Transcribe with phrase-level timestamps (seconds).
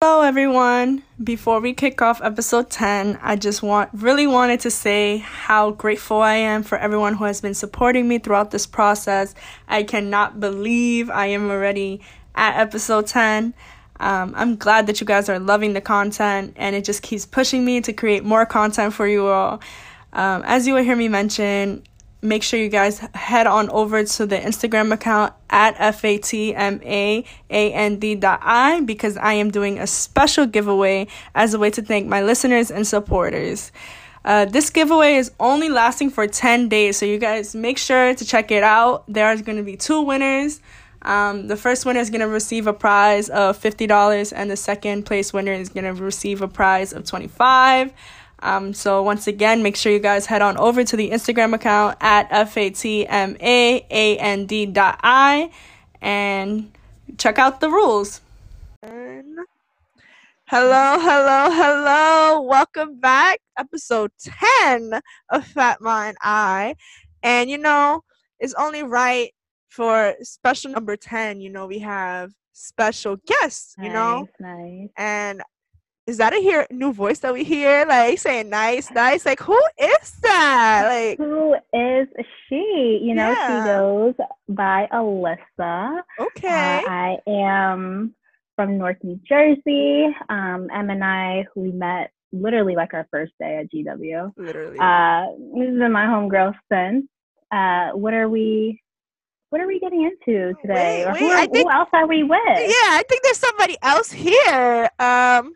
[0.00, 1.02] Hello everyone.
[1.20, 6.22] Before we kick off episode 10, I just want really wanted to say how grateful
[6.22, 9.34] I am for everyone who has been supporting me throughout this process.
[9.66, 12.00] I cannot believe I am already
[12.36, 13.54] at episode 10.
[13.98, 17.64] Um, I'm glad that you guys are loving the content and it just keeps pushing
[17.64, 19.60] me to create more content for you all.
[20.12, 21.82] Um, as you will hear me mention,
[22.20, 26.40] make sure you guys head on over to the Instagram account at fatmand.i
[28.80, 32.86] because I am doing a special giveaway as a way to thank my listeners and
[32.86, 33.72] supporters.
[34.24, 38.24] Uh, this giveaway is only lasting for 10 days, so you guys make sure to
[38.24, 39.04] check it out.
[39.08, 40.60] There are going to be two winners.
[41.02, 45.06] Um, the first winner is going to receive a prize of $50, and the second
[45.06, 47.92] place winner is going to receive a prize of 25
[48.40, 51.96] um, so once again, make sure you guys head on over to the Instagram account
[52.00, 52.60] at fatmand.i
[56.00, 56.72] and
[57.16, 58.20] check out the rules.
[58.82, 59.44] Hello,
[60.98, 62.40] hello, hello.
[62.42, 63.40] Welcome back.
[63.58, 64.12] Episode
[64.62, 66.76] 10 of Fatma and I.
[67.22, 68.02] And you know,
[68.40, 69.30] it's only right
[69.68, 71.40] for special number 10.
[71.40, 74.28] You know, we have special guests, you nice, know?
[74.40, 74.88] Nice.
[74.96, 75.42] And
[76.08, 77.84] is that a hear new voice that we hear?
[77.86, 80.82] Like saying nice nice like who is that?
[80.88, 82.08] Like who is
[82.48, 83.00] she?
[83.02, 83.46] You know Yeah.
[83.46, 84.14] she goes
[84.48, 86.00] by alyssa.
[86.18, 86.82] Okay.
[86.86, 88.14] Uh, i am
[88.56, 90.06] from north new jersey.
[90.30, 94.78] Um em and i who we met literally like our first day at gw literally.
[94.80, 97.04] Uh this has been my homegirl since.
[97.52, 98.80] Uh what are we
[99.50, 102.06] what are we getting into today Wait, or wait, who, are, think- who else are
[102.06, 102.58] we with?
[102.76, 104.88] Yeah i think there's somebody else here.
[104.98, 105.52] Um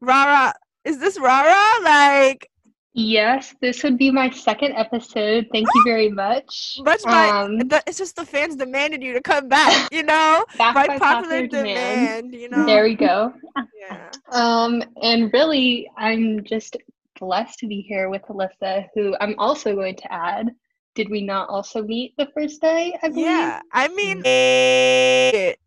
[0.00, 0.52] rara
[0.84, 2.48] is this rara like
[2.92, 5.46] Yes, this would be my second episode.
[5.52, 6.76] Thank you very much.
[6.84, 10.44] much by Um, the, it's just the fans demanded you to come back you know
[10.58, 13.32] back by by popular demand, you know There we go.
[13.78, 16.76] yeah Um, and really, I'm just
[17.20, 20.50] blessed to be here with Alyssa, who I'm also going to add.
[20.96, 22.98] Did we not also meet the first day?
[23.02, 23.24] I believe.
[23.26, 25.58] Yeah, I mean it,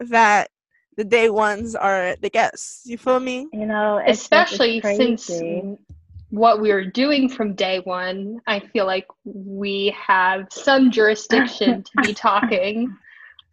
[0.00, 0.48] that
[0.96, 2.82] the day ones are the guests.
[2.84, 3.46] You feel me?
[3.52, 5.30] you know it's just- it's Especially since
[6.30, 11.90] what we were doing from day one, I feel like we have some jurisdiction to
[12.02, 12.94] be talking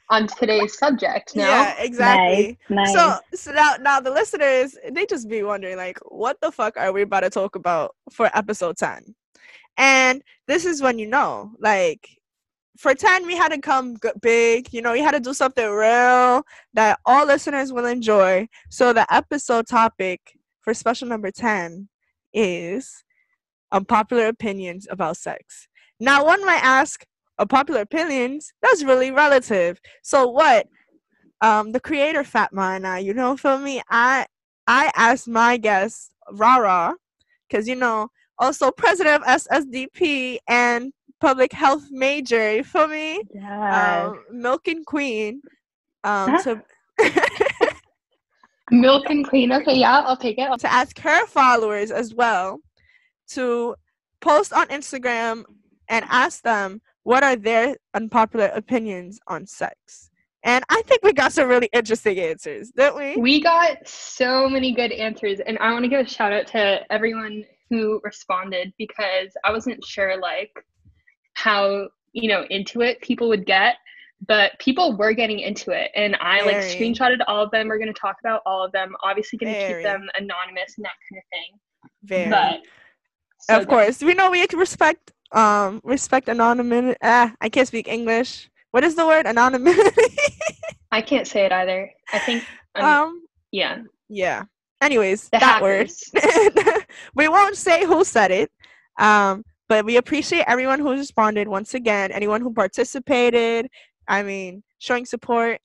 [0.10, 1.48] on today's subject now.
[1.50, 2.58] Yeah, exactly.
[2.70, 2.94] nice, nice.
[2.94, 6.92] So, so now, now the listeners, they just be wondering, like, what the fuck are
[6.92, 9.16] we about to talk about for episode 10?
[9.78, 12.10] And this is when you know, like,
[12.78, 14.74] for 10, we had to come big.
[14.74, 18.48] You know, we had to do something real that all listeners will enjoy.
[18.70, 20.20] So, the episode topic
[20.62, 21.88] for special number 10
[22.34, 23.04] is
[23.72, 25.68] unpopular opinions about sex.
[26.00, 27.06] Now, one might ask,
[27.40, 28.54] unpopular opinions?
[28.62, 29.80] That's really relative.
[30.02, 30.68] So, what?
[31.44, 33.82] um the creator and I, you know, feel me?
[33.90, 34.26] I
[34.66, 36.96] I asked my guest Rara,
[37.48, 38.08] because you know,
[38.40, 43.24] also president of SSDP and public health major, you feel me?
[43.34, 44.08] yes.
[44.08, 45.42] Um, Milk and Queen.
[46.04, 46.62] Um to
[48.72, 49.52] Milk and Queen.
[49.54, 50.60] Okay, yeah, I'll take it.
[50.60, 52.60] to ask her followers as well
[53.36, 53.76] to
[54.20, 55.44] post on Instagram
[55.88, 60.10] and ask them what are their unpopular opinions on sex.
[60.44, 63.16] And I think we got some really interesting answers, didn't we?
[63.16, 66.82] We got so many good answers, and I want to give a shout out to
[66.92, 70.52] everyone who responded because I wasn't sure like
[71.34, 73.76] how you know into it people would get,
[74.28, 76.76] but people were getting into it, and I like Very.
[76.76, 77.68] screenshotted all of them.
[77.68, 78.96] We're going to talk about all of them.
[79.04, 81.60] Obviously, going to keep them anonymous and that kind of thing.
[82.04, 82.30] Very.
[82.30, 82.60] But
[83.40, 86.98] so of course, we know we respect um respect anonymity.
[87.04, 88.50] Ah, I can't speak English.
[88.72, 89.82] What is the word anonymity?
[90.92, 91.92] I can't say it either.
[92.14, 92.44] I think
[92.76, 93.22] um, um,
[93.52, 93.80] yeah,
[94.10, 94.44] yeah.
[94.82, 95.92] Anyways, the that word.
[97.16, 98.52] we won't say who said it.
[99.00, 102.12] Um, but we appreciate everyone who responded once again.
[102.12, 103.68] Anyone who participated.
[104.08, 105.60] I mean, showing support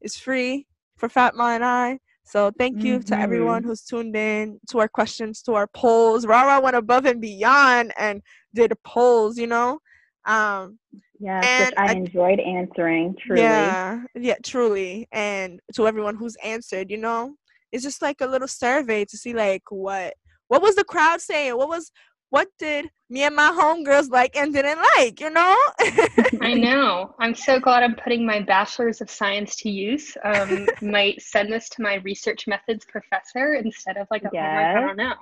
[0.00, 0.66] is free
[0.96, 1.98] for Fatma and I.
[2.24, 6.26] So thank you to everyone who's tuned in to our questions, to our polls.
[6.26, 8.22] Rara went above and beyond and
[8.54, 9.38] did polls.
[9.38, 9.78] You know.
[10.26, 10.78] Um,
[11.66, 13.42] which I, I- enjoyed answering, truly.
[13.42, 15.06] Yeah, yeah, truly.
[15.12, 17.36] And to everyone who's answered, you know,
[17.72, 20.14] it's just like a little survey to see like what
[20.48, 21.56] what was the crowd saying?
[21.56, 21.92] What was
[22.34, 25.56] what did me and my homegirls like and didn't like, you know?
[26.40, 27.14] I know.
[27.20, 30.16] I'm so glad I'm putting my bachelor's of science to use.
[30.24, 34.76] Um, might send this to my research methods professor instead of like a homework.
[34.76, 35.14] I don't know.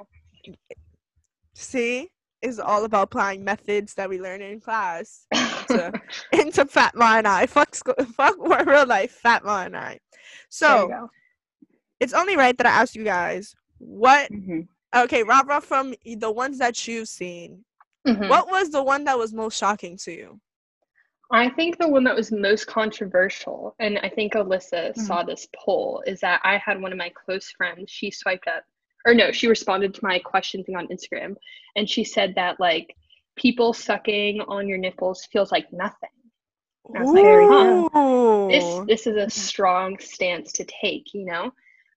[1.55, 2.09] See?
[2.41, 5.26] It's all about applying methods that we learn in class
[5.69, 5.93] to,
[6.32, 7.47] into Fatma and I.
[7.47, 8.37] Fuck, sco- fuck
[8.67, 10.00] real life Fatma and I.
[10.49, 11.11] So
[12.00, 14.32] it's only right that I ask you guys what.
[14.32, 14.67] Mhm.
[14.94, 17.65] Okay, Robert, from the ones that you've seen,
[18.06, 18.29] Mhm.
[18.29, 20.41] what was the one that was most shocking to you?
[21.31, 24.97] I think the one that was most controversial, and I think Alyssa Mhm.
[24.97, 28.65] saw this poll, is that I had one of my close friends, she swiped up,
[29.06, 31.37] or no, she responded to my question thing on Instagram,
[31.75, 32.94] and she said that like
[33.37, 36.11] people sucking on your nipples feels like nothing.
[36.89, 37.47] And I was like, Very
[38.49, 41.50] this this is a strong stance to take you know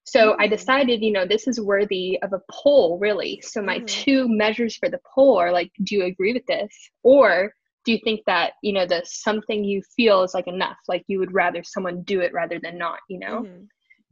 [0.06, 3.42] so i decided you know this is worthy of a poll really.
[3.44, 3.88] So my Mhm.
[3.88, 6.72] two measures for the poll are like do you agree with this?
[7.04, 7.54] Or
[7.84, 11.20] do you think that you know the something you feel is like enough like you
[11.20, 13.42] would rather someone do it rather than not you know?
[13.44, 13.68] Mhm.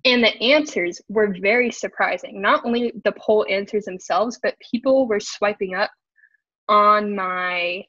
[0.05, 2.41] and the answers were very surprising.
[2.41, 5.91] Not only the poll answers themselves but people were swiping up
[6.67, 7.83] on my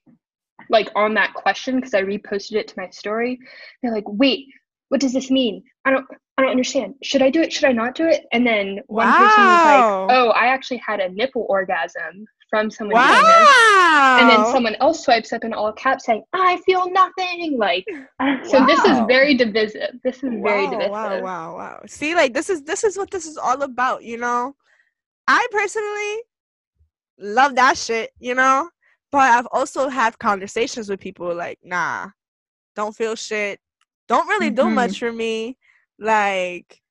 [0.70, 3.38] like on that question because i reposted it to my story.
[3.82, 4.46] They're like wait
[4.94, 6.06] what does this mean i don't
[6.38, 9.08] i don't understand should i do it should i not do it and then one
[9.18, 9.84] person was like
[10.16, 14.16] oh i actually had a nipple orgasm from someone doing this Wow.
[14.20, 17.84] and then someone else swipes up in all caps saying i feel nothing like
[18.44, 21.80] so this is very divisive this is very divisive Wow, wow, wow.
[21.86, 24.54] See, like this is this is what this is all about, you know.
[25.26, 26.14] I personally
[27.34, 28.70] love that shit, you know.
[29.10, 32.10] But I've also had conversations with people like, nah,
[32.76, 33.58] don't feel shit.
[34.08, 34.74] Don't really do Mhm.
[34.74, 35.56] much for me.
[35.98, 36.82] Like,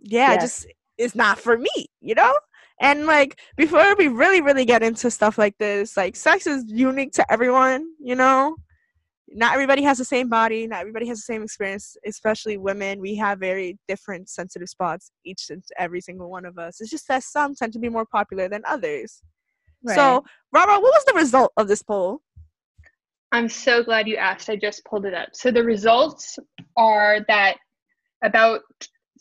[0.00, 0.42] yeah, Yes.
[0.42, 0.66] just
[0.98, 2.38] it's not for me, you know?
[2.80, 7.12] And like before we really, really get into stuff like this, like sex is unique
[7.12, 8.56] to everyone, you know?
[9.28, 13.00] Not everybody has the same body, not everybody has the same experience, especially women.
[13.00, 16.80] We have very different sensitive spots, each and every single one of us.
[16.80, 19.22] It's just that some tend to be more popular than others.
[19.86, 22.20] So, Robert, what was the result of this poll?
[23.32, 24.50] I'm so glad you asked.
[24.50, 25.30] I just pulled it up.
[25.32, 26.38] So the results
[26.76, 27.56] are that
[28.22, 28.60] about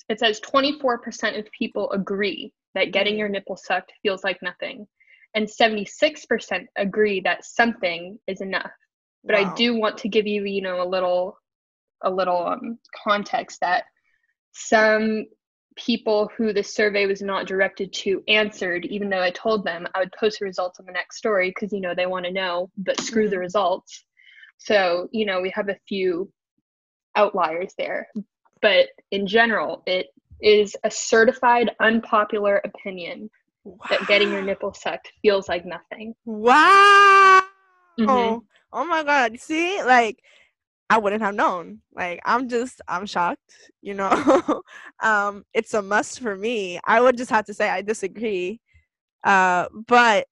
[0.10, 4.86] it says 24% of people agree that getting your nipple sucked feels like nothing,
[5.34, 8.72] and 76% agree that something is enough.
[9.24, 11.38] But I do want to give you, you know, a little
[12.04, 13.84] a little um, context that
[14.54, 15.26] some
[15.76, 20.00] people who the survey was not directed to answered even though i told them i
[20.00, 22.70] would post the results on the next story because you know they want to know
[22.78, 23.40] but screw the Mhm.
[23.40, 24.04] results
[24.58, 26.32] so you know we have a few
[27.16, 28.08] outliers there
[28.62, 30.08] but in general it
[30.42, 33.30] is a certified unpopular opinion
[33.90, 37.42] that getting your nipple sucked feels like nothing Wow.
[38.00, 38.42] Mhm.
[38.74, 39.40] Oh my god.
[39.40, 40.24] See, like
[40.92, 41.80] I wouldn't have known.
[41.96, 44.62] Like I'm just I'm shocked, you know.
[45.02, 46.82] um it's a must for me.
[46.84, 48.60] I would just have to say I disagree.
[49.24, 50.28] Uh but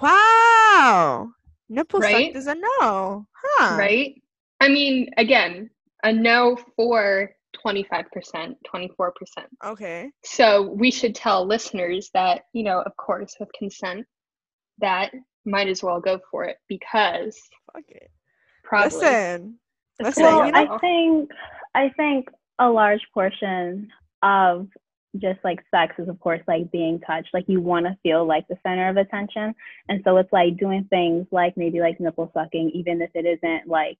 [0.00, 1.28] wow.
[1.68, 2.26] Nipple Right?
[2.32, 3.26] sucked is a no.
[3.44, 3.76] Huh.
[3.76, 4.14] right
[4.60, 5.68] i mean again
[6.04, 7.34] a no for
[7.66, 9.12] 25% 24%
[9.64, 10.10] Okay.
[10.24, 14.06] So we should tell listeners that, you know, of course, with consent,
[14.78, 15.12] that
[15.44, 17.38] might as well go for it because
[17.72, 18.10] Fuck it.
[18.64, 18.98] probably.
[18.98, 19.58] Listen.
[20.00, 21.30] Like, well, you know- I think
[21.74, 22.28] I think
[22.58, 23.90] a large portion
[24.22, 24.68] of
[25.18, 27.30] just like sex is of course like being touched.
[27.34, 29.54] Like you want to feel like the center of attention,
[29.88, 33.68] and so it's like doing things like maybe like nipple sucking, even if it isn't
[33.68, 33.98] like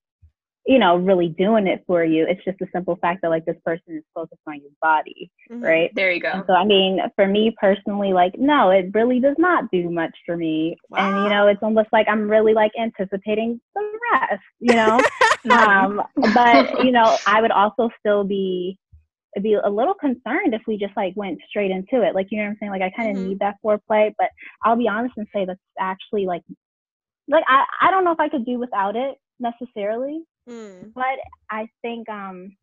[0.67, 2.27] you know really doing it for you.
[2.29, 5.63] It's just the simple fact that like this person is focused on your body, Mhm.
[5.63, 5.91] right?
[5.95, 6.45] there you And go.
[6.47, 10.37] so I mean, for me personally, like no, it really does not do much for
[10.37, 10.77] me.
[10.97, 15.03] And you know, it's almost like I'm really like anticipating the rest, you know.
[15.51, 16.01] um,
[16.33, 18.79] but you know, I would also still be
[19.43, 22.15] be a little concerned if we just like went straight into it.
[22.15, 22.73] Like you know what I'm saying?
[22.73, 23.27] Like I kind of Mhm.
[23.29, 24.29] need that foreplay, but
[24.65, 26.43] I'll be honest and say that's actually like
[27.29, 30.93] like I I don't know if I could do without it necessarily, Mm.
[30.95, 31.19] but
[31.51, 32.57] I think um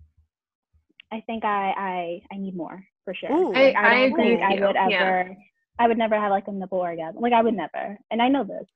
[1.11, 3.31] I think I I I need more for sure.
[3.31, 3.53] Ooh.
[3.53, 4.87] I- Like, I don't agree think with I you, would yeah.
[4.99, 5.35] ever
[5.79, 7.21] I would never have like a nipple orgasm.
[7.21, 7.97] Like I would never.
[8.11, 8.67] And I know this.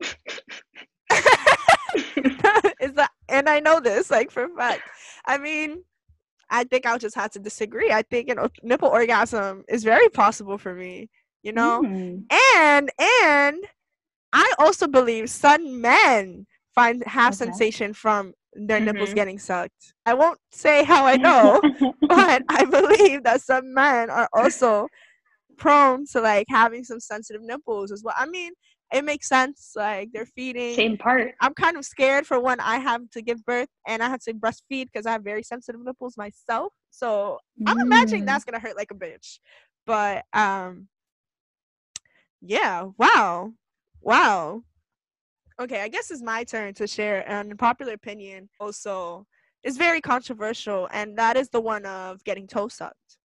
[2.80, 4.82] is that and I know this like for fact.
[5.26, 5.82] I mean,
[6.48, 7.92] I think I'll just have to disagree.
[7.92, 11.08] I think you know nipple orgasm is very possible for me.
[11.42, 12.24] You know, Mm.
[12.56, 12.90] and
[13.22, 13.56] and
[14.32, 17.36] I also believe some men find have Okay.
[17.36, 19.14] sensation from their nipples Mhm.
[19.14, 19.94] getting sucked.
[20.06, 21.62] I won't say how I know,
[22.08, 24.88] but I believe that some men are also
[25.58, 28.14] prone to like having some sensitive nipples as well.
[28.18, 28.52] I mean,
[28.92, 29.72] it makes sense.
[29.76, 30.74] Like they're feeding.
[30.74, 31.34] Same part.
[31.40, 34.34] I'm kind of scared for when I have to give birth and I have to
[34.34, 36.72] breastfeed because I have very sensitive nipples myself.
[36.90, 38.26] So I'm imagining Mm.
[38.26, 39.38] that's gonna hurt like a bitch.
[39.86, 40.88] But um
[42.40, 43.52] yeah, wow.
[44.00, 44.62] Wow.
[45.60, 49.26] Okay, I guess it's my turn to share an unpopular opinion also
[49.62, 53.18] it's very controversial and that is the one of getting toe sucked.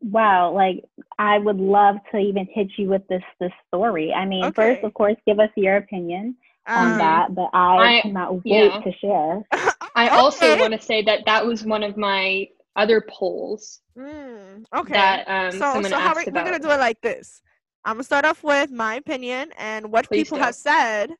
[0.00, 0.82] Wow, like
[1.18, 4.12] I would love to even hit you with this this story.
[4.14, 4.54] I mean, Okay.
[4.74, 6.36] first, of course, give us your opinion
[6.66, 8.80] on Um, that, but I, I- cannot wait yeah.
[8.80, 9.42] to share.
[9.94, 10.60] I also okay.
[10.60, 14.92] want to say that that was one of my other polls Mm, okay.
[14.94, 17.42] that um, so someone so how asked we, we're gonna do it like this.
[17.84, 20.44] I'm gonna start off with my opinion and what Please people do.
[20.44, 21.10] have said.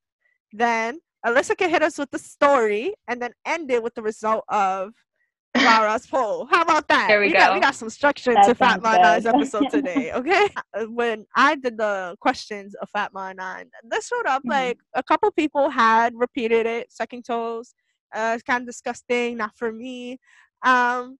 [0.56, 4.44] Then Alyssa can hit us with the story, and then end it with the result
[4.48, 4.92] of
[5.56, 6.46] Lara's poll.
[6.46, 7.08] How about that?
[7.08, 7.66] There we got we go.
[7.66, 10.12] got some structure That to Fat sounds Nine's episode today.
[10.12, 10.46] Okay.
[10.72, 14.50] Uh, when I did the questions of Fat Ma Nine, this showed up Mhm.
[14.50, 16.92] like a couple people had repeated it.
[16.92, 17.74] Sucking toes.
[18.14, 19.36] Uh, it's kind of disgusting.
[19.36, 20.18] Not for me.
[20.64, 21.18] Um.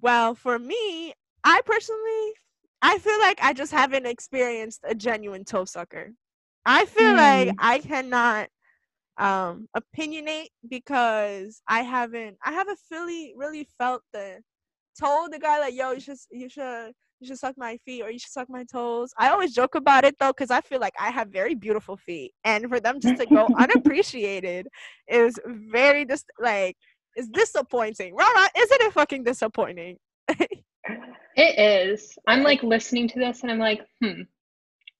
[0.00, 2.32] Well, for me, I personally,
[2.82, 6.12] I feel like I just haven't experienced a genuine toe sucker.
[6.66, 7.56] I feel like Mm.
[7.58, 8.48] I cannot
[9.18, 14.42] um opinionate because I haven't I haven't really really felt the
[15.00, 18.10] told the guy like yo you should you should you should suck my feet or
[18.10, 19.12] you should suck my toes.
[19.18, 22.32] I always joke about it though because I feel like I have very beautiful feet
[22.44, 24.68] and for them just to go unappreciated
[25.08, 26.76] is very dis like
[27.16, 28.14] is disappointing.
[28.14, 29.98] Rara, isn't it fucking disappointing?
[31.36, 32.18] It is.
[32.26, 34.22] I'm like listening to this and I'm like, hmm,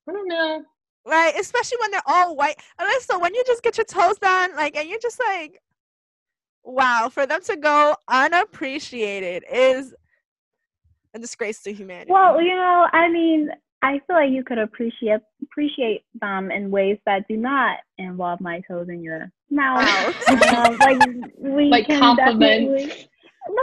[0.09, 0.65] I don't know.
[1.07, 2.57] Right, especially when they're all white.
[2.81, 5.61] Alyssa, when you just get your toes done, like, and you're just like,
[6.65, 9.95] wow, for them to go unappreciated is
[11.15, 12.11] a disgrace to humanity.
[12.11, 13.51] Well, you know, I mean,
[13.83, 18.61] I feel like you could appreciate appreciate them in ways that do not involve my
[18.69, 19.85] toes in your mouth.
[20.29, 20.99] um, like
[21.39, 22.41] we Like can compliments.
[22.41, 23.09] definitely.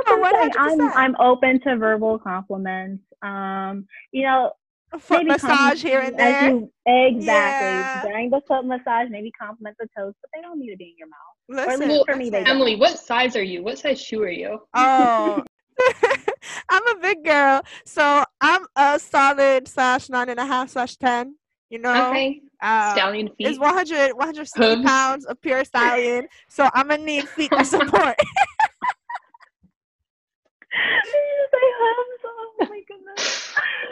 [0.05, 0.81] That's what I'm.
[0.93, 3.03] I'm open to verbal compliments.
[3.21, 4.62] Um, you know, A
[5.00, 6.50] foot maybe massage here and as there.
[6.50, 8.01] you- exactly Yeah.
[8.03, 10.97] during the foot massage, maybe compliment the toes, but they don't need to be in
[10.97, 11.67] your mouth.
[11.67, 12.45] Listen, least for me, they listen.
[12.45, 12.55] don't.
[12.55, 13.63] Emily, what size are you?
[13.63, 14.59] What size shoe are you?
[14.73, 15.43] Oh,
[16.69, 21.35] I'm a big girl, so I'm a solid slash nine and a half slash ten.
[21.69, 22.41] You know, Okay.
[22.62, 23.47] uh, Stallion feet.
[23.47, 24.83] It's 100, 160 Hooves.
[24.83, 28.15] pounds of pure stallion, so I'm gonna need feet to support.
[30.71, 32.23] Did you say hooves?
[32.25, 33.53] Oh my goodness.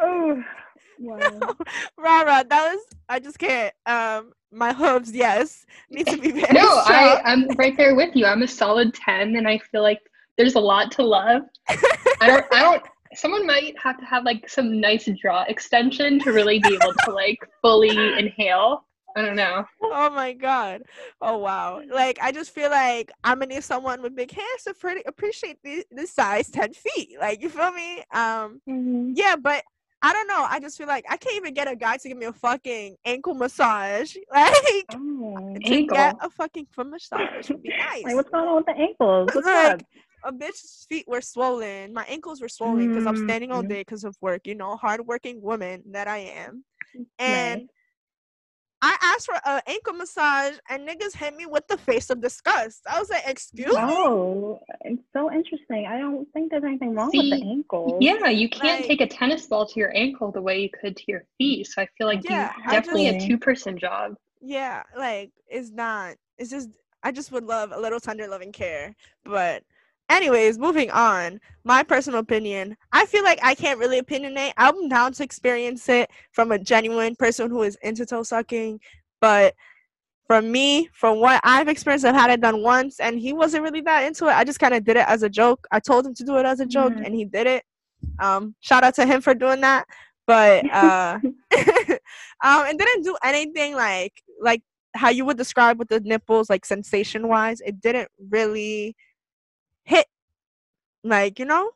[0.00, 0.42] oh,
[0.98, 1.40] wow.
[1.98, 3.74] Rara, that was I just can't.
[3.86, 7.20] Um, my hooves, yes, need to be very no, I.
[7.24, 8.26] I'm right there with you.
[8.26, 10.00] I'm a solid 10 and I feel like
[10.38, 11.42] there's a lot to love.
[11.68, 12.82] I don't I don't
[13.14, 17.10] someone might have to have like some nice jaw extension to really be able to
[17.12, 18.86] like fully inhale.
[19.16, 19.64] I don't know.
[19.80, 20.82] oh my god.
[21.20, 21.80] Oh wow.
[21.88, 25.58] Like I just feel like I'm gonna need someone with big hands to pretty appreciate
[25.62, 27.16] the, the size 10 feet.
[27.20, 28.02] Like you feel me?
[28.12, 29.12] Um Mhm.
[29.14, 29.62] yeah, but
[30.04, 30.46] I don't know.
[30.48, 32.96] I just feel like I can't even get a guy to give me a fucking
[33.06, 34.14] ankle massage.
[34.30, 35.54] Like Oh.
[35.54, 35.96] to Ankle.
[35.96, 38.04] get a fucking foot massage would be nice.
[38.04, 39.30] Like, what's going on with the ankles?
[39.32, 39.82] What's Like, up?
[40.24, 41.94] a bitch's feet were swollen.
[41.94, 44.46] My ankles were swollen because I'm mm, standing all day because of work.
[44.46, 46.64] You know, hardworking woman that I am.
[47.18, 47.66] Nice.
[48.84, 52.20] And I asked for an ankle massage, and niggas hit me with the face of
[52.20, 52.82] disgust.
[52.90, 55.86] I was like, "Excuse me." Oh, it's so interesting.
[55.86, 57.96] I don't think there's anything wrong with the ankle.
[58.00, 60.96] Yeah, you can't Like- take a tennis ball to your ankle the way you could
[60.96, 61.66] to your feet.
[61.66, 64.16] So I feel like Yeah, you I definitely a two person job.
[64.40, 66.16] Yeah, like it's not.
[66.36, 66.68] It's just
[67.02, 68.94] I just would love a little tender loving care.
[69.24, 69.62] But
[70.10, 71.40] anyways, moving on.
[71.64, 72.76] My personal opinion.
[72.92, 74.52] I feel like I can't really opinionate.
[74.56, 78.80] I'm down to experience it from a genuine person who is into toe sucking.
[79.20, 79.54] But
[80.26, 83.80] from me, from what I've experienced, I've had it done once and he wasn't really
[83.82, 84.32] that into it.
[84.32, 85.66] I just kind of did it as a joke.
[85.72, 87.06] I told him to do it as a joke Mhm.
[87.06, 87.64] and he did it.
[88.20, 89.86] Um, shout out to him for doing that.
[90.26, 91.18] But uh
[92.44, 94.62] um it didn't do anything like like
[94.94, 98.94] how you would describe with the nipples like sensation wise it didn't really
[99.84, 100.06] hit
[101.02, 101.70] like you know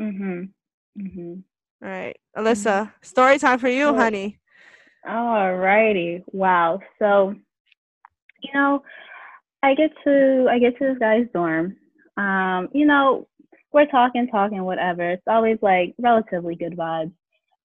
[0.00, 0.50] Mhm.
[0.98, 1.42] Mhm.
[1.82, 4.40] all right alyssa story time for you honey
[5.06, 6.22] Alrighty.
[6.32, 6.80] Wow.
[6.98, 7.34] So,
[8.42, 8.82] you know,
[9.62, 11.76] I get to I get to this guy's dorm.
[12.16, 13.28] Um, you know,
[13.72, 15.10] we're talking, talking, whatever.
[15.12, 17.12] It's always like relatively good vibes.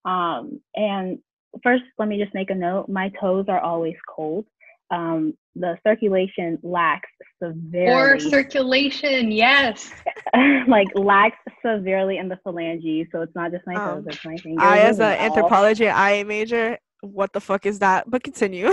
[0.04, 1.18] Um, and
[1.62, 2.88] first, let me just make a note.
[2.88, 4.46] My toes are always cold.
[4.90, 7.08] Um, the circulation lacks
[7.42, 7.90] severely.
[7.92, 9.90] Or circulation, yes.
[10.68, 13.08] like lacks severely in the phalanges.
[13.10, 14.62] So it's not just my toes; Um, it's my fingers.
[14.64, 18.70] i as as an anthropology i major what the fuck is that but continue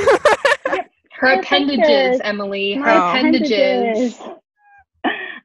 [1.20, 2.20] Her appendages.
[2.24, 2.74] Emily.
[2.76, 3.10] Her Oh.
[3.10, 4.20] appendages.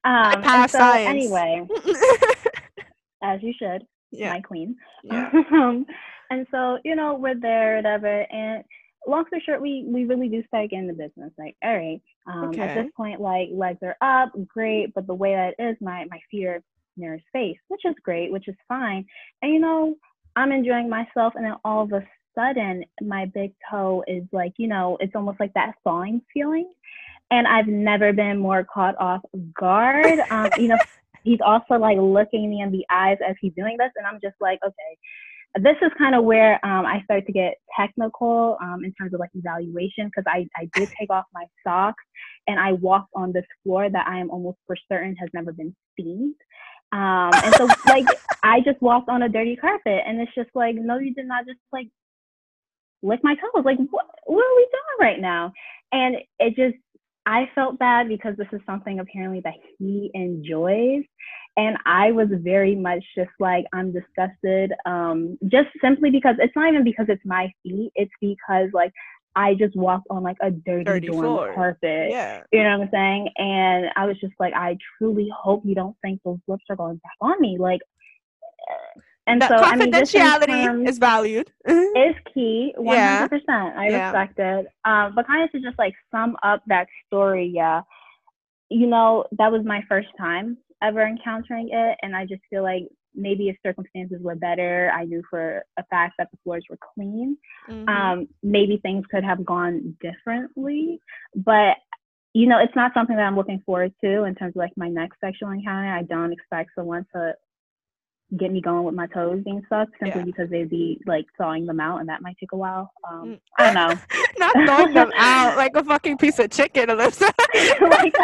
[0.05, 1.09] Um, and passed so science.
[1.09, 1.67] anyway,
[3.23, 3.83] as you should,
[4.13, 4.77] yeah my queen.
[5.05, 5.85] yeah um,
[6.31, 8.23] and so you know we're there, whatever.
[8.31, 8.63] And
[9.09, 11.33] long story short, we we really do start getting the business.
[11.39, 15.35] Like, all right, um, at this point, like legs are up, great, but the way
[15.35, 16.63] that it is, my my feet are
[16.97, 19.07] mirror's face, which is great, which is fine.
[19.43, 19.97] And you know,
[20.37, 24.69] I'm enjoying myself, and then all of a sudden, my big toe is like, you
[24.69, 26.71] know, it's almost like that thawing feeling.
[27.31, 29.21] And I've never been more caught off
[29.59, 30.19] guard.
[30.31, 30.79] Um, you know,
[31.25, 34.37] he's also like looking me in the eyes as he's doing this, and I'm just
[34.41, 34.99] like, okay,
[35.57, 39.21] this is kind of where um, I start to get technical um, in terms of
[39.21, 42.03] like evaluation because I, I did take off my socks
[42.47, 45.75] and I walked on this floor that I am almost for certain has never been
[45.99, 46.35] seen.
[46.93, 48.07] Um, and so like
[48.43, 51.47] I just walked on a dirty carpet and it's just like, no, you did not
[51.47, 51.89] just like
[53.03, 53.65] lick my toes.
[53.65, 55.53] Like what, what are we doing right now?
[55.93, 56.77] And it just,
[57.29, 61.03] I felt bad because this is something apparently that he enjoys.
[61.59, 64.73] And I was very much just like, I'm disgusted.
[64.87, 68.93] Um, just simply because it's not even because it's my feet, it's because like
[69.37, 71.55] I just walked on like a dirty, dirty dorm floor.
[71.55, 72.11] carpet.
[72.11, 72.45] Yeah.
[72.51, 73.29] You know what I'm saying?
[73.37, 76.97] And I was just like, I truly hope you don't think those lips are going
[76.97, 77.59] back on me.
[77.59, 77.81] Like,
[79.29, 81.53] and so confidentiality I mean, is valued.
[81.69, 83.77] is key, one hundred percent.
[83.77, 84.07] I yeah.
[84.07, 84.67] respect it.
[84.85, 87.83] Um, but kind of to just like sum up that story, yeah.
[88.71, 92.89] You know, that was my first time ever encountering it, and I just feel like
[93.15, 97.37] maybe if circumstances were better, I knew for a fact that the floors were clean.
[97.69, 97.89] Mm-hmm.
[97.89, 101.01] Um, maybe things could have gone differently,
[101.35, 101.77] but
[102.35, 104.89] you know, it's not something that I'm looking forward to in terms of like my
[104.89, 105.93] next sexual encounter.
[105.93, 107.35] I don't expect someone to
[108.37, 110.25] get me going with my toes being sucked simply yeah.
[110.25, 112.93] because they'd be like thawing them out and that might take a while.
[113.11, 113.41] Um, mm.
[113.59, 114.01] I don't know.
[114.39, 117.31] Not throwing them out like a fucking piece of chicken, Alyssa.
[117.81, 118.15] like,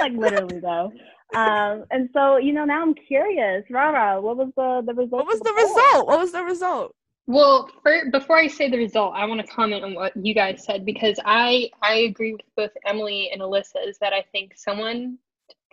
[0.00, 0.92] like literally though.
[1.34, 3.64] Um, and so, you know, now I'm curious.
[3.70, 5.12] Rara, what was the, the result?
[5.12, 6.06] What was the, the result?
[6.06, 6.94] What was the result?
[7.28, 10.64] Well, for, before I say the result, I want to comment on what you guys
[10.64, 15.18] said because I I agree with both Emily and Alyssa is that I think someone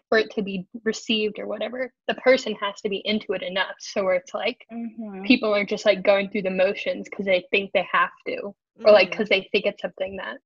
[0.10, 3.76] for it to be received or whatever, the person has to be into it enough.
[3.80, 5.24] So where it's like mm-hmm.
[5.24, 8.86] people are just like going through the motions because they think they have to, mm-hmm.
[8.86, 9.32] or like because mm.
[9.32, 10.38] they think it's something that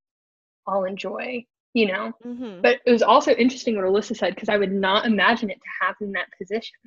[0.67, 2.13] I'll enjoy, you know.
[2.25, 2.62] Mm-hmm.
[2.62, 5.86] But it was also interesting what Alyssa said because I would not imagine it to
[5.86, 6.77] happen in that position.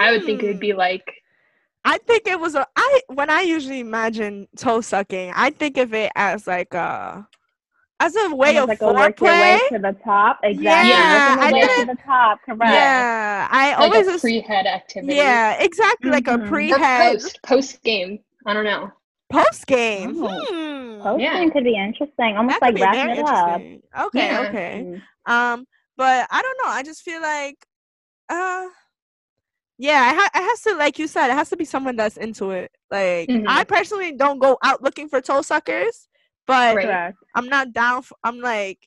[0.00, 0.78] I would think it would be mm.
[0.78, 1.04] like
[1.84, 5.92] I think it was a I when I usually imagine toe sucking, I think of
[5.94, 7.26] it as like a
[8.02, 9.20] as a way of like foreplay.
[9.20, 10.40] way to the top.
[10.42, 10.90] Exactly.
[10.90, 12.40] Yeah, I way to the top.
[12.44, 12.72] Correct.
[12.72, 15.14] Yeah, I like always a pre-head activity.
[15.14, 16.14] Yeah, exactly, mm-hmm.
[16.14, 16.48] like a mm-hmm.
[16.48, 17.12] pre-head.
[17.12, 18.18] post post game.
[18.44, 18.90] I don't know.
[19.30, 20.16] Post game.
[20.18, 20.44] Oh.
[20.48, 21.02] Hmm.
[21.02, 22.36] Post game could be interesting.
[22.36, 23.60] Almost that like wrapping it up.
[24.06, 24.26] Okay.
[24.26, 24.46] Yeah.
[24.48, 24.84] Okay.
[24.84, 25.32] Mm-hmm.
[25.32, 25.64] Um,
[25.96, 26.70] but I don't know.
[26.70, 27.56] I just feel like,
[28.28, 28.66] uh,
[29.78, 32.16] yeah, it, ha- it has to, like you said, it has to be someone that's
[32.16, 32.72] into it.
[32.90, 33.46] Like mm-hmm.
[33.48, 36.08] I personally don't go out looking for toe suckers.
[36.46, 37.14] But right.
[37.34, 38.02] I'm not down.
[38.02, 38.78] For, I'm like,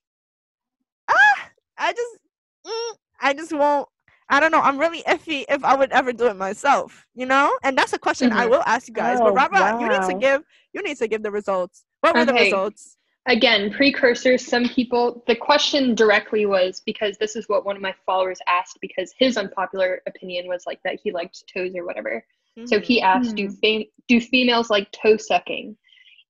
[1.10, 2.18] ah, I just,
[2.66, 3.88] mm, I just won't.
[4.28, 4.60] I don't know.
[4.60, 7.06] I'm really iffy if I would ever do it myself.
[7.14, 8.40] You know, and that's a question mm-hmm.
[8.40, 9.20] I will ask you guys.
[9.20, 9.80] Oh, but Robert, wow.
[9.80, 10.44] you need to give.
[10.74, 11.86] You need to give the results.
[12.02, 12.32] What were okay.
[12.32, 12.98] the results?
[13.28, 14.46] Again, precursors.
[14.46, 15.24] Some people.
[15.28, 19.38] The question directly was because this is what one of my followers asked because his
[19.38, 22.24] unpopular opinion was like that he liked toes or whatever.
[22.58, 22.68] Mm-hmm.
[22.68, 23.48] So he asked, mm-hmm.
[23.48, 25.78] "Do fam- do females like toe sucking?"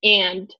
[0.04, 0.54] And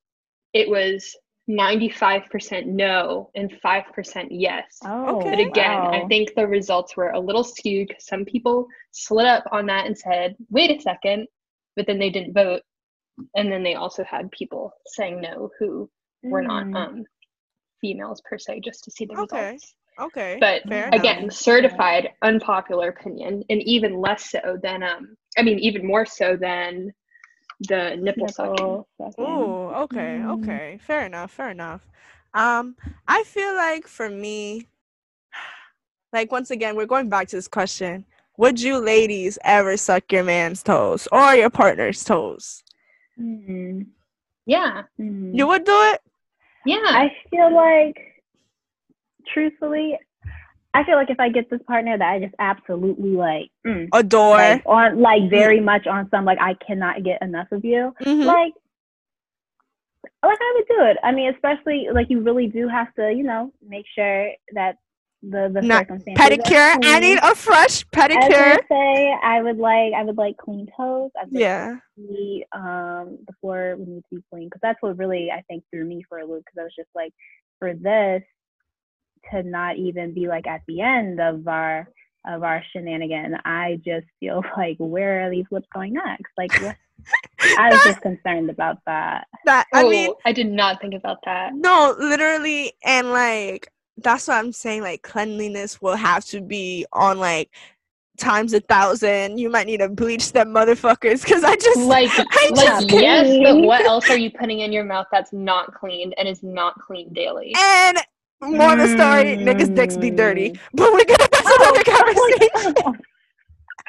[0.56, 1.14] it was
[1.50, 4.64] 95% no and 5% yes.
[4.84, 5.92] Oh, but again, wow.
[5.92, 9.86] I think the results were a little skewed because some people slid up on that
[9.86, 11.28] and said, wait a second,
[11.76, 12.62] but then they didn't vote.
[13.36, 15.90] And then they also had people saying no who
[16.26, 16.32] mm.
[16.32, 16.76] were not hmm.
[16.76, 17.04] um,
[17.80, 19.52] females per se, just to see the okay.
[19.52, 19.76] results.
[20.00, 20.38] Okay.
[20.40, 21.34] But Fair again, enough.
[21.34, 26.92] certified unpopular opinion, and even less so than um, I mean, even more so than
[27.62, 29.26] the nipple, nipple sucking.
[29.26, 30.42] Oh, okay, mm.
[30.42, 30.80] okay.
[30.82, 31.88] Fair enough, fair enough.
[32.34, 32.76] Um,
[33.08, 34.68] I feel like for me,
[36.12, 38.06] like once again, we're going back to this question.
[38.38, 42.64] Would you ladies ever suck your man's toes or your partner's toes?
[43.20, 43.84] Mm-hmm.
[44.46, 44.84] Yeah.
[45.00, 45.34] Mm-hmm.
[45.34, 46.02] You would do it?
[46.66, 46.84] Yeah.
[46.84, 47.98] I feel like
[49.34, 49.98] truthfully,
[50.76, 54.38] I feel like if I get this partner that I just absolutely like mm, adore
[54.38, 55.64] like, on like very mm.
[55.64, 57.94] much on some like I cannot get enough of you.
[58.02, 58.24] Mm-hmm.
[58.24, 58.54] Like
[60.22, 60.98] like I would do it.
[61.02, 64.76] I mean, especially like you really do have to, you know, make sure that
[65.22, 66.78] the the Not circumstances pedicure.
[66.84, 68.58] I need a fresh pedicure.
[68.58, 71.12] I say I would like I would like clean toes.
[71.18, 71.76] I would yeah.
[71.98, 75.64] Like um the floor would need to be clean because that's what really I think
[75.72, 77.14] threw me for a loop because I was just like
[77.60, 78.24] for this
[79.32, 81.88] to not even be like at the end of our
[82.28, 83.38] of our shenanigan.
[83.46, 86.32] I just feel like where are these lips going next?
[86.38, 86.52] Like
[87.58, 89.28] I was just concerned about that.
[89.46, 91.54] That I oh, mean I did not think about that.
[91.54, 97.20] No, literally and like that's what I'm saying, like cleanliness will have to be on
[97.20, 97.50] like
[98.18, 99.38] times a thousand.
[99.38, 103.38] You might need to bleach them motherfuckers because I just like I like just yes,
[103.44, 106.80] but what else are you putting in your mouth that's not cleaned and is not
[106.80, 107.54] cleaned daily?
[107.58, 107.98] and
[108.42, 110.52] more the story, niggas' dicks be dirty.
[110.52, 110.60] Mm.
[110.74, 113.02] But we're gonna that's Oh, another conversation.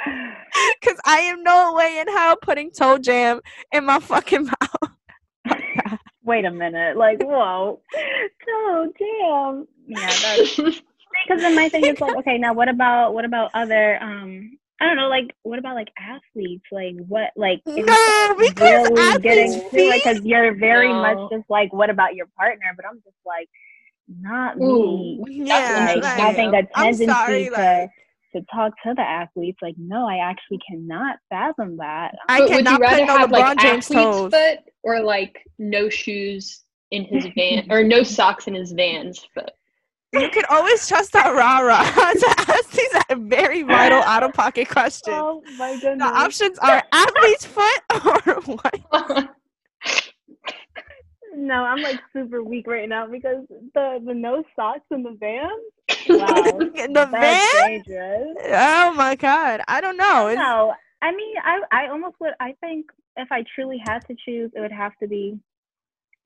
[0.84, 3.40] Cause I am no way in hell putting toe jam
[3.72, 4.44] in my fucking
[5.50, 5.56] mouth.
[6.22, 6.96] Wait a minute.
[6.96, 7.80] Like, whoa.
[8.48, 9.66] Oh, damn.
[9.86, 14.00] Yeah, that's because then my thing is like, okay, now what about what about other
[14.02, 16.64] um I don't know, like what about like athletes?
[16.70, 17.74] Like what like No,
[18.38, 21.00] because really get athletes' into it because you're very No.
[21.00, 22.66] much just like, what about your partner?
[22.76, 23.48] But I'm just like,
[24.08, 25.22] not Ooh.
[25.24, 25.42] me.
[25.44, 27.90] Yeah, like, like, having a I'm tendency sorry, to like
[28.34, 29.58] to talk to the athletes.
[29.62, 32.14] Like, no, I actually cannot fathom that.
[32.28, 34.32] I But would you cannot rather put no have LeBron like James athlete's toes.
[34.32, 39.50] foot or like no shoes in his van or no socks in his van's foot?
[40.12, 44.68] You can always trust that rah rah to ask these very vital out of pocket
[44.68, 45.16] questions.
[45.18, 46.08] Oh my goodness.
[46.08, 49.30] The options are athlete's foot or what?
[51.46, 55.50] No, I'm like super weak right now because the the no socks in the van.
[56.08, 57.68] Wow, the that's van?
[57.84, 58.36] dangerous.
[58.46, 60.28] Oh my god, I don't know.
[60.28, 62.32] It's, No, I mean, I I almost would.
[62.40, 65.38] I think if I truly had to choose, it would have to be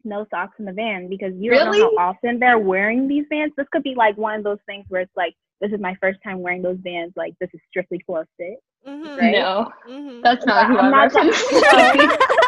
[0.04, 3.52] no socks in the van because you don't know how often they're wearing these vans.
[3.58, 6.18] This could be like one of those things where it's like, this is my first
[6.24, 7.12] time wearing those vans.
[7.16, 8.58] Like this is strictly for a fit.
[8.88, 9.32] Mhm, Right?
[9.32, 10.22] No, mhm.
[10.22, 12.46] that's not who I'm I'm not talking- referencing.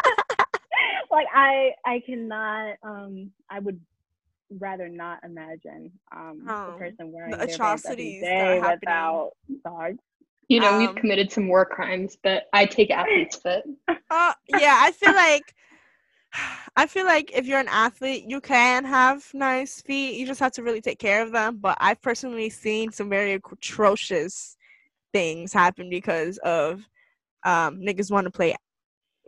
[1.13, 3.79] Like I I cannot um I would
[4.59, 8.55] rather not imagine um Oh, the person wearing the their vans atrocities every that are
[8.55, 8.91] day happening.
[8.91, 9.31] without
[9.63, 9.97] socks.
[10.49, 13.63] You know, we've Um, committed some war crimes, but I take athlete's foot.
[14.09, 15.53] Uh, yeah, I feel like
[16.75, 20.17] I feel like if you're an athlete, you can have nice feet.
[20.17, 21.57] You just have to really take care of them.
[21.61, 24.57] But I've personally seen some very atrocious
[25.13, 26.87] things happen because of
[27.45, 28.55] um, niggas want to play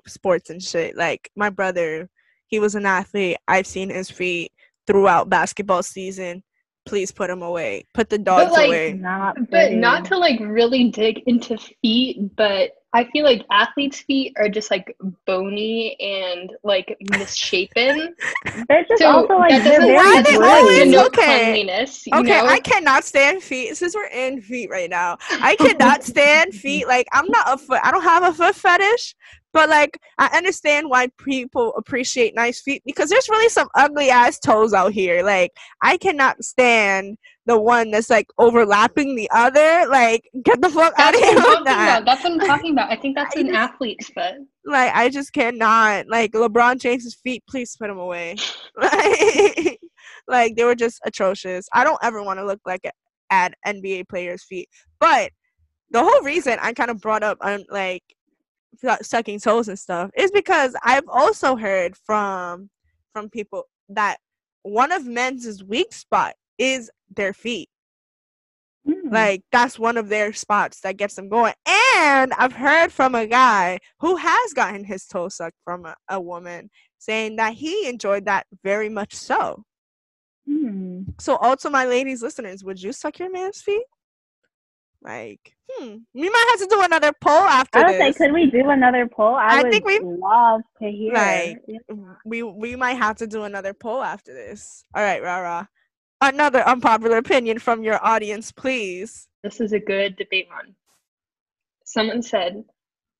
[0.07, 0.95] sports and shit.
[0.95, 2.09] Like my brother,
[2.47, 3.37] he was an athlete.
[3.47, 4.51] I've seen his feet
[4.87, 6.43] throughout basketball season.
[6.85, 7.85] Please put him away.
[7.93, 8.93] Put the dogs like, away.
[8.93, 9.75] Not But pretty.
[9.77, 14.71] not to like really dig into feet, but I feel like athletes' feet are just
[14.71, 18.15] like bony and like misshapen.
[18.69, 21.53] They're just So also like that they're very Why they always okay.
[21.53, 22.07] cleanliness.
[22.07, 22.45] You Okay, know?
[22.47, 23.75] I cannot stand feet.
[23.75, 26.87] Since we're in feet right now, I cannot stand feet.
[26.87, 27.81] Like I'm not a foot.
[27.83, 29.13] I don't have a foot fetish,
[29.55, 34.37] but like I understand why people appreciate nice feet because there's really some ugly ass
[34.37, 35.23] toes out here.
[35.23, 39.87] Like I cannot stand the one that's like overlapping the other.
[39.89, 41.97] Like get the fuck out That's of what here I'm with talking that.
[42.01, 42.05] about.
[42.05, 42.91] That's what I'm talking about.
[42.91, 44.33] I think that's I an just- athlete's foot.
[44.65, 46.07] Like I just cannot.
[46.09, 48.35] Like LeBron James's feet, please put them away.
[48.77, 49.79] Like,
[50.27, 51.69] like they were just atrocious.
[51.71, 52.81] I don't ever want to look like
[53.29, 54.67] at NBA players' feet.
[54.99, 55.31] But
[55.91, 58.03] the whole reason I kind of brought up um, like
[59.01, 62.69] sucking toes and stuff is because I've also heard from
[63.13, 64.17] from people that
[64.63, 67.69] one of men's weak spot is their feet.
[68.87, 69.11] Mm.
[69.11, 71.53] Like that's one of their spots that gets them going.
[71.97, 76.19] And I've heard from a guy who has gotten his toe sucked from a, a
[76.19, 79.63] woman saying that he enjoyed that very much so.
[80.49, 81.19] Mm.
[81.19, 83.83] So also my ladies listeners, would you suck your man's feet?
[85.05, 87.83] Like, hmm, we might have to do another poll after this.
[87.83, 88.17] I would say, this.
[88.17, 89.35] could we do another poll?
[89.35, 91.13] I, I would think we- love to hear.
[91.13, 91.77] Like, Yeah.
[92.25, 94.83] we we might have to do another poll after this.
[94.95, 95.69] All right, Rara.
[96.21, 99.27] Another unpopular opinion from your audience, please.
[99.43, 100.73] This is a good debate one.
[101.83, 102.63] Someone said,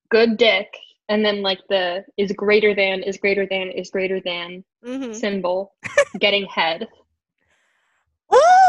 [0.10, 0.68] good dick,
[1.08, 5.14] and then like the is greater than, is greater than, is greater than Mm-hmm.
[5.14, 5.74] symbol,
[6.20, 6.88] getting head.
[8.34, 8.65] Ooh,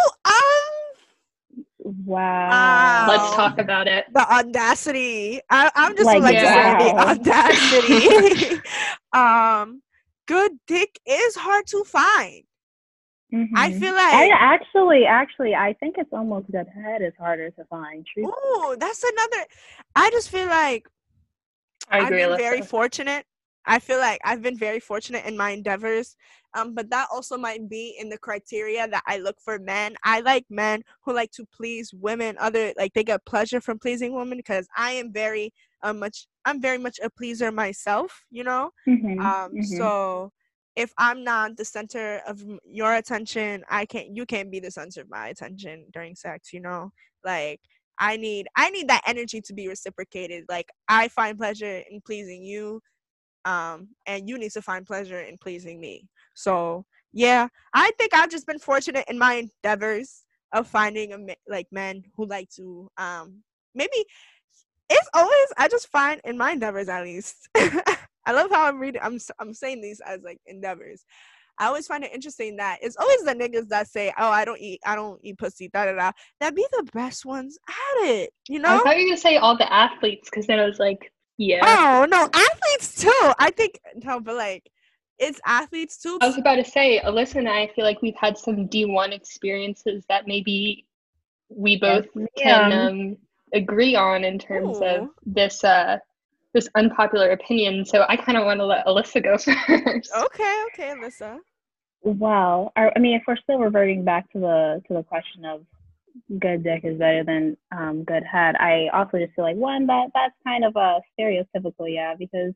[2.07, 3.07] wow.
[3.09, 4.07] Let's talk about it.
[4.13, 5.41] the audacity.
[5.51, 8.09] I, I'm just Like, like, to say the audacity.
[9.13, 9.83] um,
[10.27, 12.45] good dick is hard to find.
[13.55, 13.73] I Mhm.
[13.73, 18.07] feel I like, actually, actually, I think it's almost good head is harder to find.
[18.07, 18.27] Truth.
[18.27, 19.47] ooh, that's another.
[19.95, 20.87] I just feel like
[21.91, 22.37] I I've been Alyssa.
[22.37, 23.27] very fortunate.
[23.67, 26.17] I feel like I've been very fortunate in my endeavors.
[26.55, 29.97] Um, but that also might be in the criteria that I look for men.
[30.05, 34.15] I like men who like to please women, other like they get pleasure from pleasing
[34.15, 35.53] women because I am very
[35.83, 38.71] um much I'm very much a pleaser myself, you know?
[38.87, 39.63] Mhm, Um mhm.
[39.63, 40.33] so
[40.77, 45.01] if I'm not the center of your attention, I can't you can't be the center
[45.03, 46.93] of my attention during sex, you know?
[47.25, 47.61] Like
[47.99, 50.45] I need I need that energy to be reciprocated.
[50.49, 52.81] Like I find pleasure in pleasing you
[53.47, 56.07] um and you need to find pleasure in pleasing me.
[56.35, 61.67] So, yeah, I think I've just been fortunate in my endeavors of finding a, like
[61.71, 63.43] men who like to um
[63.75, 64.05] maybe
[64.91, 67.49] it's always I just find in my endeavors at least.
[67.57, 69.01] I love how I'm reading.
[69.03, 71.05] I'm I'm saying these as like endeavors.
[71.59, 74.61] I always find it interesting that it's always the niggas that say, "Oh, I don't
[74.61, 76.13] eat, I don't eat pussy." Da da da.
[76.41, 78.31] That be the best ones at it.
[78.49, 78.69] You know.
[78.69, 81.61] I thought you were gonna say all the athletes, because then I was like, yeah.
[81.63, 83.33] Oh no, athletes too.
[83.39, 84.71] I think no, but like
[85.19, 86.19] it's athletes too.
[86.21, 90.05] I was about to say, Alyssa and I feel like we've had some D1 experiences
[90.09, 90.87] that maybe
[91.49, 93.17] we both can um,
[93.55, 94.85] agree on in terms Ooh.
[94.85, 95.99] of this uh,
[96.53, 97.85] this unpopular opinion.
[97.85, 99.37] So I kind of want to let Alyssa go
[99.87, 100.11] first.
[100.15, 101.39] Okay, okay, Alyssa.
[102.03, 105.65] Well, I I mean, if we're still reverting back to the to the question of
[106.41, 110.09] good dick is better than um, good head, I also just feel like one that
[110.15, 112.53] that's kind of a stereotypical, yeah, because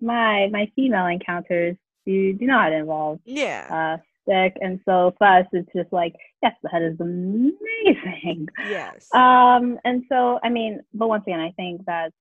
[0.00, 3.66] my my female encounters do do not involve Yeah.
[3.98, 8.46] uh dick, and so for us it's just like yes, the head is amazing.
[8.68, 9.08] yes.
[9.14, 12.14] Um, and so I mean, but once again, I think that's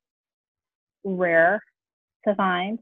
[1.04, 1.62] rare
[2.28, 2.80] to find.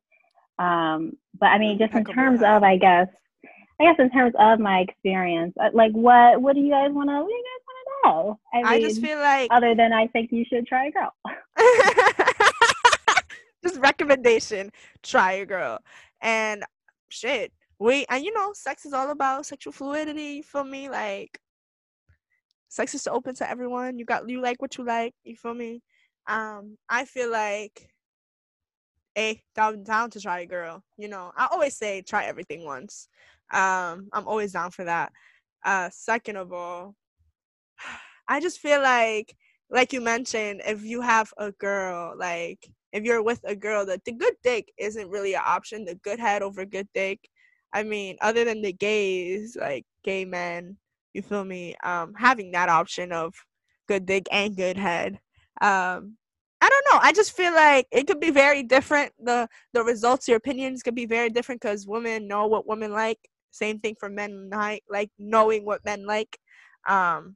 [0.60, 3.08] Um, but I mean, just in terms of, I guess,
[3.82, 7.10] I guess in terms of my experience, uh, like what what do you guys want
[7.10, 7.63] to what do you guys want to
[8.04, 8.40] know?
[8.54, 11.14] I, I just feel like other than I think you should try a girl.
[13.64, 15.80] just recommendation try a girl.
[16.22, 16.64] And
[17.10, 21.40] shit we and you know sex is all about sexual fluidity you feel me like
[22.70, 24.00] sex is open to everyone.
[24.00, 25.82] You got you like what you like you feel me?
[26.28, 27.90] Um i feel like
[29.18, 31.32] a down down to try a girl you know?
[31.38, 33.10] I always say try everything once.
[33.52, 35.12] Um i'm always down for that.
[35.64, 36.96] Uh second of all
[38.28, 39.36] i just feel like
[39.70, 44.06] like you mentioned if you have a girl like if you're with a girl that
[44.06, 47.20] the good dick isn't really an option the good head over good dick.
[47.74, 50.78] I mean other than the gays like gay men
[51.14, 53.34] you feel me um having that option of
[53.88, 55.20] good dick and good head.
[55.62, 56.18] Um
[56.62, 60.28] i don't know i just feel like it could be very different the the results
[60.30, 63.20] your opinions could be very different because women know what women like.
[63.52, 64.50] Same thing for men
[64.90, 66.38] like knowing what men like.
[66.88, 67.36] Um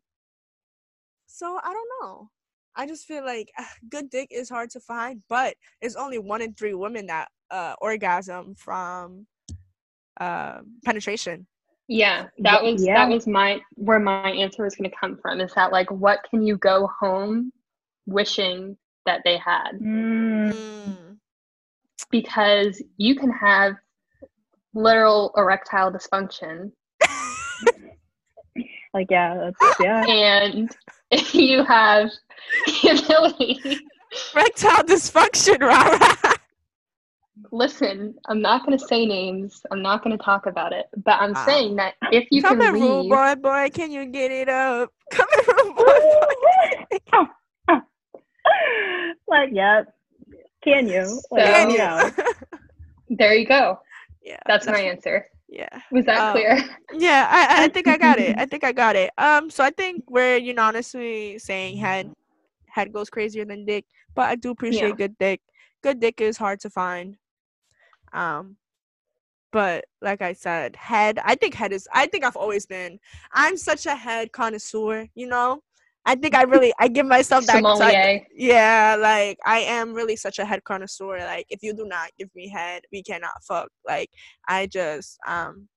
[1.37, 2.29] so I don't know.
[2.75, 6.41] I just feel like uh, good dick is hard to find, but it's only one
[6.41, 9.27] in three women that uh, orgasm from
[10.19, 11.45] uh, penetration.
[11.87, 12.95] Yeah, that was Yeah.
[12.95, 15.39] that was my where my answer was going to come from.
[15.39, 17.53] Is that like what can you go home
[18.07, 19.73] wishing that they had?
[19.79, 21.17] Mm.
[22.09, 23.75] Because you can have
[24.73, 26.71] literal erectile dysfunction,
[28.97, 30.03] like yeah, that's, yeah.
[30.09, 30.75] and
[31.11, 32.09] if you have
[32.81, 33.77] the ability.
[34.33, 35.99] Erectile dysfunction, Rara.
[37.51, 39.61] Listen, I'm not going to say names.
[39.71, 40.87] I'm not going to talk about it.
[41.05, 41.45] But I'm Wow.
[41.45, 43.69] saying that if you Come can here, rude read, boy, boy.
[43.71, 44.89] Can you get it up?
[45.11, 45.85] Come here, rude boy,
[47.67, 47.79] boy.
[49.27, 49.83] like yeah,
[50.63, 51.21] can you?
[51.29, 51.83] Like, So- Can you you?
[51.83, 52.11] know.
[53.09, 53.79] there you go.
[54.23, 55.27] yeah, That's my answer.
[55.47, 55.81] Yeah.
[55.91, 56.57] Was that Um, clear?
[56.93, 58.35] Yeah, I, I think I got it.
[58.39, 59.11] I think I got it.
[59.17, 62.11] Um, so I think we're unanimously saying head
[62.67, 64.95] head goes crazier than dick, but I do appreciate Yeah.
[65.07, 65.41] good dick.
[65.83, 67.17] Good dick is hard to find.
[68.13, 68.57] Um,
[69.51, 71.19] but like I said, head.
[71.23, 71.87] I think head is.
[71.93, 72.99] I think I've always been.
[73.31, 75.07] I'm such a head connoisseur.
[75.15, 75.61] You know.
[76.07, 76.73] I think I really.
[76.79, 77.57] I give myself that.
[77.57, 78.25] Sommelier.
[78.33, 81.17] yeah, like I am really such a head connoisseur.
[81.19, 83.67] Like if you do not give me head, we cannot fuck.
[83.85, 84.09] Like
[84.47, 85.67] I just um,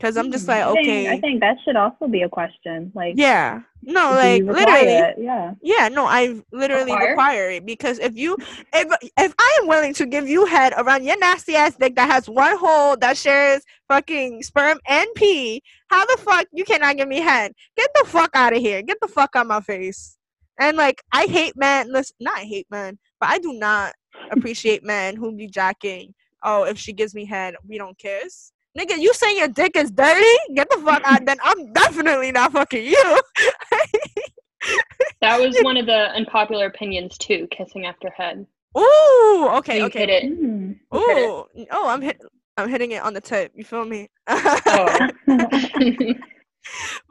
[0.00, 2.28] cause I'm just Hmm, like I think- okay, I think that should also be a
[2.28, 2.90] question.
[2.94, 5.14] Like, yeah, no, like literally, it?
[5.18, 5.54] Yeah.
[5.62, 7.08] yeah, no, I literally Require?
[7.10, 8.36] require it because if you,
[8.72, 12.10] if if I am willing to give you head around your nasty ass dick that
[12.10, 17.08] has one hole that shares fucking sperm and pee, how the fuck you cannot give
[17.08, 17.52] me head?
[17.76, 18.82] Get the fuck out of here!
[18.82, 20.16] Get the fuck out my face!
[20.60, 21.92] And like I hate men.
[21.92, 23.92] Listen, not hate men, but I do not
[24.30, 26.14] appreciate men who be jacking.
[26.42, 28.52] Oh, if she gives me head, we don't kiss.
[28.78, 30.24] Nigga, you saying your dick is dirty?
[30.54, 31.24] Get the fuck out.
[31.24, 33.20] Then I'm definitely not fucking you.
[35.20, 37.46] That was one of the unpopular opinions too.
[37.50, 38.46] Kissing after head.
[38.76, 39.98] Ooh, okay, you okay.
[40.00, 40.24] hit it.
[40.24, 40.78] Mm.
[40.92, 41.28] You hit it.
[41.28, 42.20] Ooh, oh, I'm hit.
[42.56, 43.52] I'm hitting it on the tip.
[43.54, 44.08] You feel me?
[45.26, 46.14] Oh.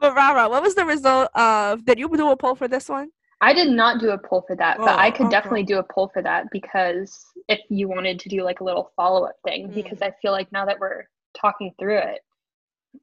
[0.00, 1.84] but Rara, what was the result of?
[1.84, 3.10] Did you do a poll for this one?
[3.40, 5.30] I did not do a poll for that, but I Oh, could okay.
[5.30, 8.90] definitely do a poll for that because if you wanted to do like a little
[8.96, 9.74] follow up thing, Mm.
[9.74, 11.04] because I feel like now that we're
[11.40, 12.20] talking through it,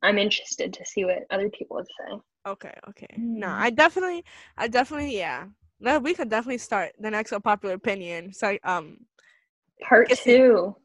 [0.01, 2.17] I'm interested to see what other people would say.
[2.47, 3.07] Okay, okay.
[3.17, 3.51] No, Mm.
[3.59, 4.23] I definitely,
[4.57, 5.45] I definitely, yeah.
[5.79, 8.33] No, we could definitely start the next unpopular opinion.
[8.33, 8.97] So, um,
[9.81, 10.75] Part two.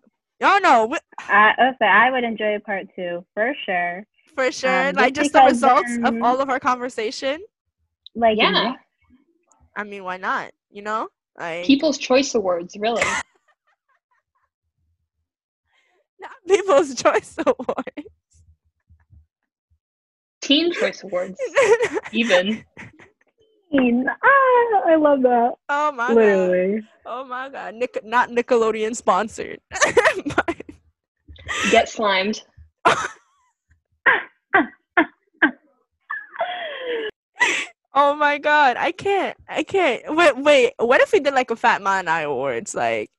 [0.42, 4.06] oh no, we- I, okay, I would enjoy part two for sure.
[4.34, 4.88] for sure.
[4.88, 7.40] Um, like just just the results of all of our conversation.
[8.14, 8.74] Like, Yeah.
[9.76, 10.52] I mean, why not?
[10.70, 13.02] You know, like People's Choice Awards, really.
[16.20, 18.08] Not People's Choice Awards.
[20.42, 21.38] Teen Choice Awards,
[22.12, 22.64] even.
[23.72, 25.52] Ah, I love that.
[25.68, 26.16] oh my god.
[26.16, 26.82] Literally.
[27.04, 27.74] Oh my god.
[27.74, 29.60] Nic- not Nickelodeon sponsored.
[30.36, 30.56] But-
[31.70, 32.42] Get slimed.
[37.94, 38.76] oh my god.
[38.78, 39.36] I can't.
[39.48, 40.02] I can't.
[40.14, 40.72] Wait, wait.
[40.78, 42.74] What if we did like a Fatma and I Awards?
[42.74, 43.10] Like,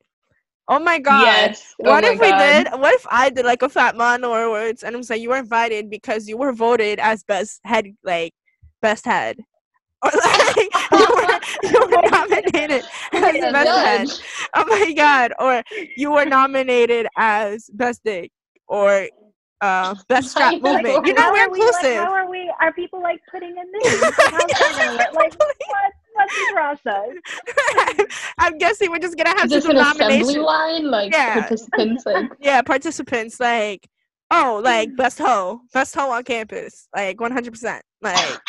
[0.67, 1.23] oh my god.
[1.23, 1.75] Yes.
[1.83, 2.39] Oh What if we God.
[2.39, 2.79] did?
[2.79, 5.89] What if I did like a Fat Man Awards and I'm saying you were invited
[5.89, 8.33] because you were voted as best head, like
[8.81, 9.37] best head,
[10.03, 10.55] or like
[10.91, 14.07] you were you were nominated as best head.
[14.55, 15.33] Oh my god!
[15.39, 15.63] Or
[15.95, 18.31] you were nominated as best dick
[18.67, 19.07] or
[19.61, 21.05] uh, best strap movement.
[21.05, 21.97] you know, we're are we, like, inclusive.
[21.97, 22.51] how are we?
[22.61, 24.01] Are people like putting in names?
[24.01, 25.13] Like?
[25.13, 25.93] Like, what?
[26.17, 28.07] What's the process?
[28.39, 30.89] I'm guessing we're just gonna have Is to this do an assembly line?
[30.89, 31.33] Like Yeah.
[31.41, 33.87] participants, like Yeah, participants like,
[34.31, 37.51] oh, like best hoe, best hoe on campus, like 100.
[37.51, 38.39] percent Like,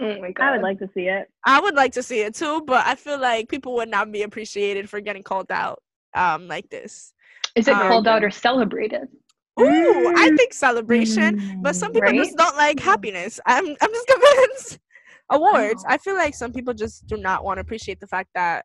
[0.00, 0.44] oh my god.
[0.44, 1.28] I would like to see it.
[1.44, 4.22] I would like to see it too, but I feel like people would not be
[4.22, 5.80] appreciated for getting called out,
[6.14, 7.12] um, like this.
[7.54, 9.08] Is it um, called out or celebrated?
[9.60, 11.36] Ooh, I think celebration.
[11.62, 12.16] But some people Right?
[12.24, 13.38] just don't like happiness.
[13.46, 14.78] I'm I'm just convinced.
[15.30, 15.84] Awards.
[15.88, 18.64] I feel like some people just do not want to appreciate the fact that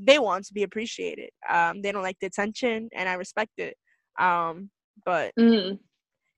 [0.00, 1.30] they want to be appreciated.
[1.48, 3.76] Um, they don't like the attention, and I respect it.
[4.18, 4.70] Um,
[5.04, 5.78] but Mm.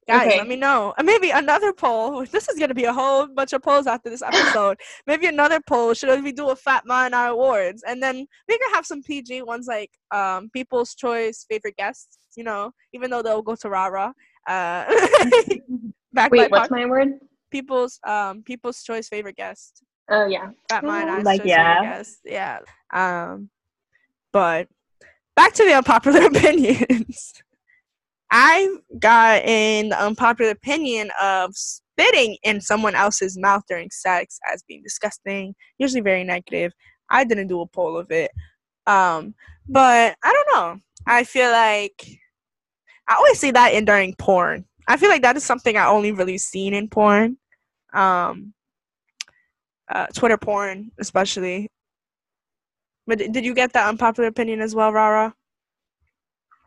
[0.08, 0.38] guys, Okay.
[0.38, 0.92] let me know.
[0.98, 2.24] And maybe another poll.
[2.32, 4.78] This is gonna be a whole bunch of polls after this episode.
[5.06, 5.94] maybe another poll.
[5.94, 7.82] Should we do a Fatma and I awards?
[7.86, 12.18] And then we can have some PG ones like um, People's Choice favorite guests.
[12.36, 14.14] You know, even though they'll go to Rara.
[14.46, 14.84] Uh,
[16.12, 17.12] back Wait, what's my word?
[17.50, 19.82] People's um people's choice favorite guest.
[20.10, 20.50] Oh yeah.
[20.68, 22.02] Fat mine Oh, eyes like, yeah.
[22.24, 22.58] Yeah.
[22.92, 23.50] Um
[24.32, 24.68] but
[25.36, 27.34] back to the unpopular opinions.
[28.30, 34.62] I got in the unpopular opinion of spitting in someone else's mouth during sex as
[34.68, 36.72] being disgusting, usually very negative.
[37.10, 38.30] I didn't do a poll of it.
[38.86, 39.34] Um,
[39.68, 40.80] but I don't know.
[41.06, 42.06] I feel like
[43.08, 44.64] I always see that in during porn.
[44.90, 47.36] I feel like that is something I only really seen in porn.
[47.92, 48.54] Um,
[49.88, 51.70] uh, Twitter porn, especially.
[53.06, 55.32] But did you get that unpopular opinion as well, Rara?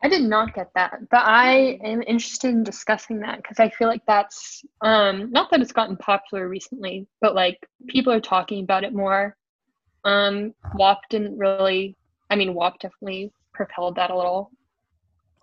[0.02, 3.90] I did not get that, but I am interested in discussing that because I feel
[3.90, 8.86] like that's um not that it's gotten popular recently, but like people are talking about
[8.86, 9.36] it more.
[10.06, 11.98] Um, WAP didn't really.
[12.30, 14.50] I mean, WAP definitely propelled that a little.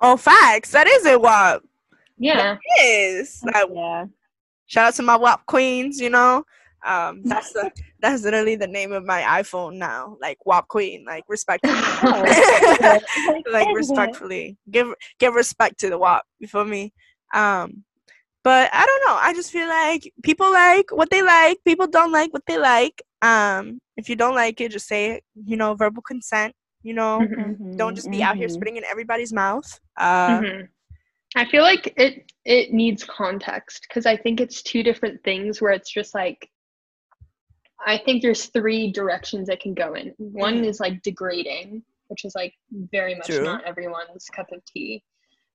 [0.01, 0.71] Oh, facts.
[0.73, 1.21] That is it.
[1.21, 1.63] What
[2.21, 2.57] Yeah.
[2.83, 3.43] is?
[3.43, 4.05] Like, yeah.
[4.67, 5.99] shout out to my WAP queens.
[6.01, 6.45] You know,
[6.87, 10.17] um, that's the that's literally the name of my iPhone now.
[10.21, 11.05] Like WAP queen.
[11.07, 11.75] Like respectfully.
[13.53, 16.23] like respectfully give give respect to the WAP.
[16.39, 16.93] You feel me?
[17.35, 17.85] Um,
[18.43, 19.19] but I don't know.
[19.21, 21.59] I just feel like people like what they like.
[21.67, 23.03] People don't like what they like.
[23.23, 25.25] Um, if you don't like it, just say it.
[25.45, 26.55] You know, verbal consent.
[26.83, 27.77] You know, Mhm.
[27.77, 28.53] don't just be out here Mhm.
[28.53, 29.79] spitting in everybody's mouth.
[29.99, 30.69] Uh, Mhm.
[31.37, 35.73] I feel like it it needs context because I think it's two different things where
[35.73, 36.49] it's just like
[37.87, 40.13] I think there's three directions it can go in.
[40.19, 40.67] One Mhm.
[40.67, 42.53] is like degrading, which is like
[42.93, 43.43] very much True.
[43.45, 45.03] not everyone's cup of tea.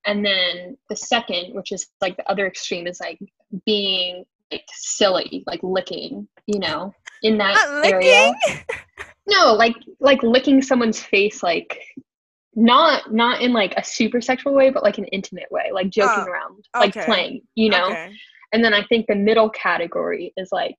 [0.07, 3.19] And then the second, which is like the other extreme, is like
[3.65, 8.33] being like silly, like licking, you know, in that Not area.
[8.47, 8.63] licking?
[9.27, 11.79] No, like like licking someone's face, like
[12.55, 16.23] not not in like a super sexual way, but like an intimate way, like joking
[16.23, 17.05] Oh, around, like okay.
[17.05, 17.87] playing, you know.
[17.91, 18.13] Okay.
[18.53, 20.77] And then I think the middle category is like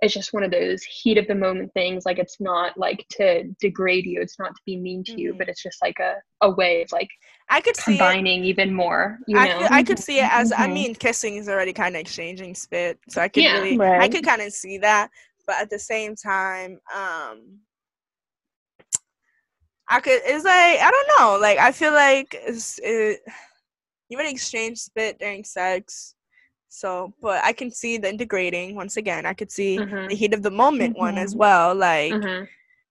[0.00, 2.06] it's just one of those heat of the moment things.
[2.06, 5.38] Like it's not like to degrade you, it's not to be mean to you, Mhm.
[5.38, 7.08] but it's just like a a way of like
[7.50, 9.18] I could see combining even more.
[9.26, 9.58] You I know.
[9.58, 10.72] could, I could see it as I Mhm.
[10.74, 13.52] mean kissing is already kind of exchanging spit, so I could Yeah.
[13.52, 14.08] really I Right.
[14.08, 15.10] could kind of see that,
[15.46, 17.58] but at the same time, um,
[19.88, 23.20] I could it's like I don't know, like I feel like it's, it,
[24.08, 26.14] you would exchange spit during sex,
[26.68, 29.26] so but I can see the degrading once again.
[29.26, 30.08] I could see Mhm.
[30.08, 31.38] the heat of the moment one as Mhm.
[31.38, 32.12] well, like.
[32.14, 32.48] Mhm.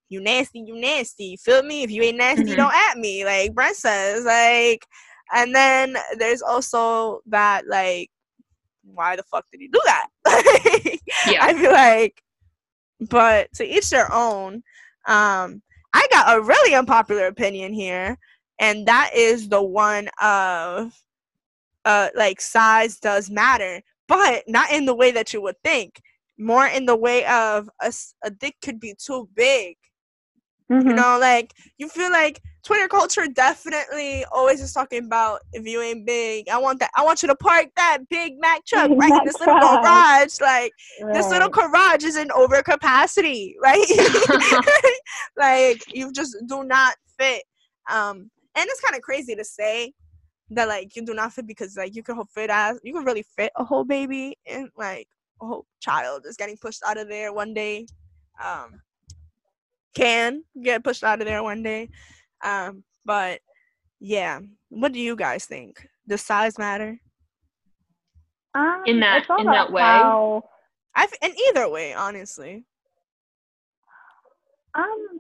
[0.10, 1.26] You nasty, you nasty.
[1.26, 1.84] You feel me?
[1.84, 2.56] If you ain't nasty, Mhm.
[2.56, 3.26] don't at me.
[3.26, 4.88] Like Brent says, like
[5.34, 8.10] and then there's also that like
[8.86, 10.08] why the fuck did he do that?
[11.26, 11.44] Yeah.
[11.44, 12.24] I feel like
[13.10, 14.64] but to each their own.
[15.08, 15.62] Um
[15.94, 18.18] I got a really unpopular opinion here,
[18.60, 20.94] and that is the one of
[21.86, 26.02] uh like size does matter, but not in the way that you would think.
[26.40, 27.92] more in the way of a,
[28.24, 29.76] a dick could be too big.
[30.72, 30.86] Mhm.
[30.86, 35.82] You know, like you feel like Twitter culture definitely always is talking about if you
[35.82, 36.92] ain't big, I want that.
[36.98, 39.84] I want you to park that Big Mac truck right in Mac this little truck.
[39.84, 40.42] garage.
[40.42, 40.74] Like
[41.14, 43.86] this little garage is in overcapacity, right?
[45.38, 47.44] like you just do not fit.
[47.90, 49.94] Um, and it's kind of crazy to say
[50.50, 53.24] that like you do not fit because like you can fit as you can really
[53.38, 55.08] fit a whole baby and like
[55.42, 57.88] a whole child is getting pushed out of there one day.
[58.44, 58.82] Um,
[59.94, 61.90] can get pushed out of there one day.
[62.44, 63.40] Um, but
[64.00, 65.88] yeah, what do you guys think?
[66.08, 67.00] Does size matter?
[68.54, 69.82] Um, In that- it's all in that way?
[69.82, 70.50] how-
[70.96, 72.66] I in either way, honestly.
[74.74, 75.20] Um,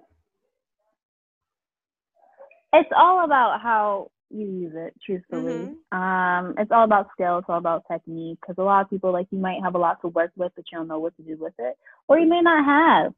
[2.74, 5.76] it's all about how you use it, truthfully.
[5.92, 7.38] Um, it's all about skill.
[7.40, 8.40] It's all about technique.
[8.42, 10.66] Because a lot of people, like, you might have a lot to work with, but
[10.72, 13.14] you don't know what to do with it, or you may not have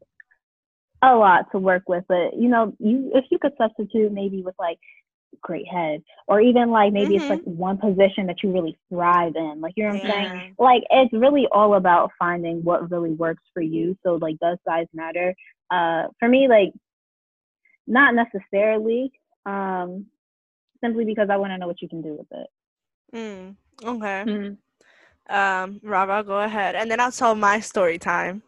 [1.02, 2.04] a lot to work with.
[2.08, 4.80] But you know, you if you could substitute maybe with like
[5.42, 7.22] great head, or even like maybe Mhm.
[7.22, 9.62] it's like one position that you really thrive in.
[9.62, 10.32] Like, you know what I'm saying?
[10.58, 14.88] Like it's really all about finding what really works for you so like does size
[14.94, 15.34] matter
[15.72, 16.72] uh for me like
[17.88, 19.12] not necessarily
[19.46, 20.06] um
[20.82, 22.48] simply because i want to know what you can do with it
[23.14, 24.28] Mm, okay.
[24.28, 24.58] Mm.
[25.30, 28.42] Um, Rara, go ahead, and then I'll tell my story time.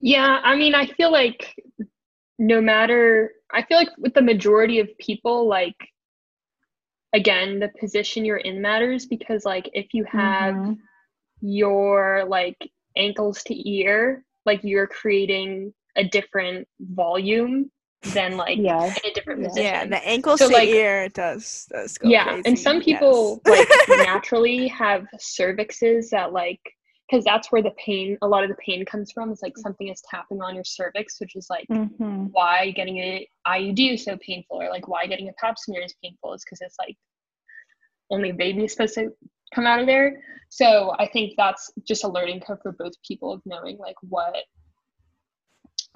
[0.00, 1.54] Yeah, I mean, I feel like
[2.38, 5.76] no matter, I feel like with the majority of people, like,
[7.12, 10.78] again, the position you're in matters because, like, if you have Mhm.
[11.40, 12.56] your like
[12.96, 17.70] ankles to ear, like, you're creating a different volume
[18.14, 18.98] than like Yes.
[19.04, 19.48] in a different Yeah.
[19.48, 19.64] position.
[19.74, 22.42] Yeah, the ankle So, to like- ear does does go yeah crazy.
[22.46, 23.68] and some people yes.
[23.68, 23.68] like
[24.06, 26.60] naturally have cervixes that like
[27.10, 29.88] because that's where the pain a lot of the pain comes from is like something
[29.88, 32.30] is tapping on your cervix which is like Mhm.
[32.32, 35.94] why getting a iud is so painful or like why getting a pap smear is
[36.02, 36.96] painful is because it's like
[38.10, 39.10] only baby is supposed to
[39.54, 43.32] come out of there so i think that's just a learning curve for both people
[43.32, 44.36] of knowing like what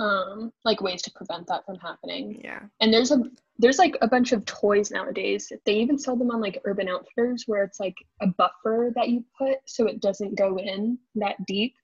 [0.01, 2.61] um like ways to prevent that from happening yeah.
[2.80, 3.22] and there's a
[3.59, 7.45] there's like a bunch of toys nowadays they even sell them on like urban outfitters
[7.47, 11.76] where it's like a buffer that you put so it doesn't go in that deep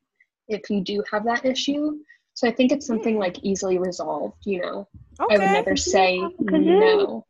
[0.48, 1.96] if you do have that issue
[2.34, 3.20] so i think it's something Hmm.
[3.20, 4.88] like easily resolved you know
[5.20, 5.36] Okay.
[5.36, 7.24] i would never say no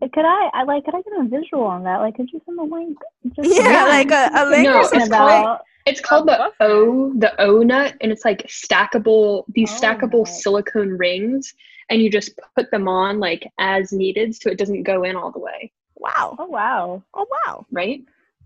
[0.00, 2.58] could i i like could i get a visual on that like could you send
[2.58, 2.96] a link
[3.36, 3.86] just Yeah, Yeah.
[3.86, 5.10] like a, a link No, or it's something.
[5.10, 10.28] about it's called the o the Ohnut and it's like stackable these O stackable nut.
[10.28, 11.54] silicone rings
[11.90, 15.30] and you just put them on like as needed so it doesn't go in all
[15.32, 16.36] the way Wow.
[16.38, 17.66] oh wow Oh wow.
[17.70, 18.00] right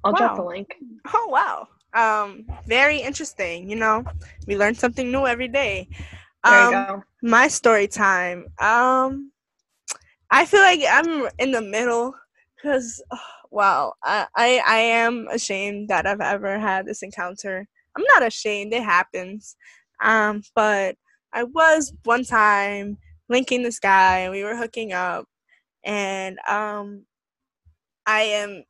[0.05, 0.75] i'll drop the link
[1.13, 1.69] Oh wow.
[1.95, 3.69] Um, very interesting.
[3.71, 4.05] You know,
[4.47, 5.89] we learn something new every day.
[6.47, 8.47] there Um, you go my story time.
[8.59, 9.30] Um,
[10.31, 12.15] I feel like I'm in the middle
[12.57, 13.03] because,
[13.51, 17.67] wow, I, I I am ashamed that I've ever had this encounter.
[17.97, 19.57] I'm not ashamed; it happens.
[20.03, 20.97] Um, but
[21.33, 25.27] I was one time linking this guy, and we were hooking up,
[25.85, 27.05] and um,
[28.07, 28.65] I am.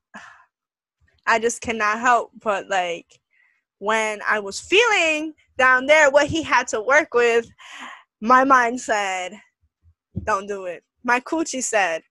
[1.27, 3.07] I just cannot help but like
[3.79, 7.49] when I was feeling down there what he had to work with,
[8.21, 9.35] my mind said,
[10.25, 12.03] "Don't do it." My coochie said,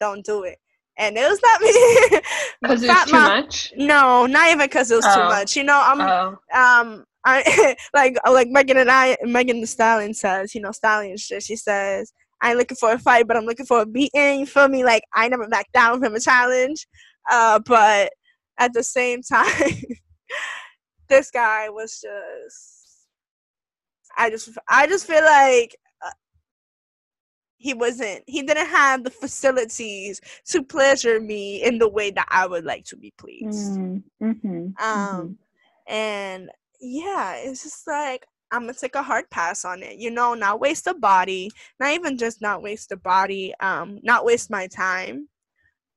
[0.00, 0.58] "Don't do it,"
[0.98, 2.20] and it was not me.
[2.60, 5.28] because it was too much No, not even because it was too Oh.
[5.28, 5.56] much.
[5.56, 10.54] You know, I'm oh um I like like Megan and I Megan Thee Stallion says,
[10.54, 11.42] you know, Stallion shit.
[11.42, 14.40] She says, I ain't looking for a fight, but I'm looking for a beating.
[14.40, 14.84] You feel me?
[14.84, 16.86] Like I never back down from a challenge.
[17.30, 18.12] Uh, but
[18.58, 19.72] at the same time,
[21.08, 22.82] this guy was just.
[24.16, 25.74] I just I just feel like
[27.64, 32.46] he wasn't he didn't have the facilities to pleasure me in the way that I
[32.46, 33.80] would like to be pleased.
[33.80, 35.38] mm, mhm, Um,
[35.86, 36.50] and
[36.80, 39.98] yeah, it's just like I'm gonna take a hard pass on it.
[39.98, 41.50] You know, not waste a body,
[41.80, 45.28] not even just not waste a body, um, not waste my time.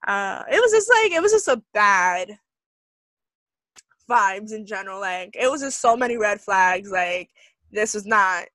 [0.07, 2.39] Uh, it was just like it was just a bad
[4.09, 4.99] vibes in general.
[4.99, 6.91] Like it was just so many red flags.
[6.91, 7.29] Like
[7.71, 8.45] this was not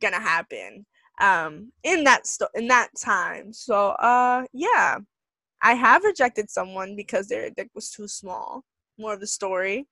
[0.00, 0.86] gonna happen.
[1.20, 3.52] Um, in that in that time.
[3.52, 4.98] So uh, yeah,
[5.62, 8.64] I have rejected someone because their dick was too small.
[8.98, 9.88] More of the story.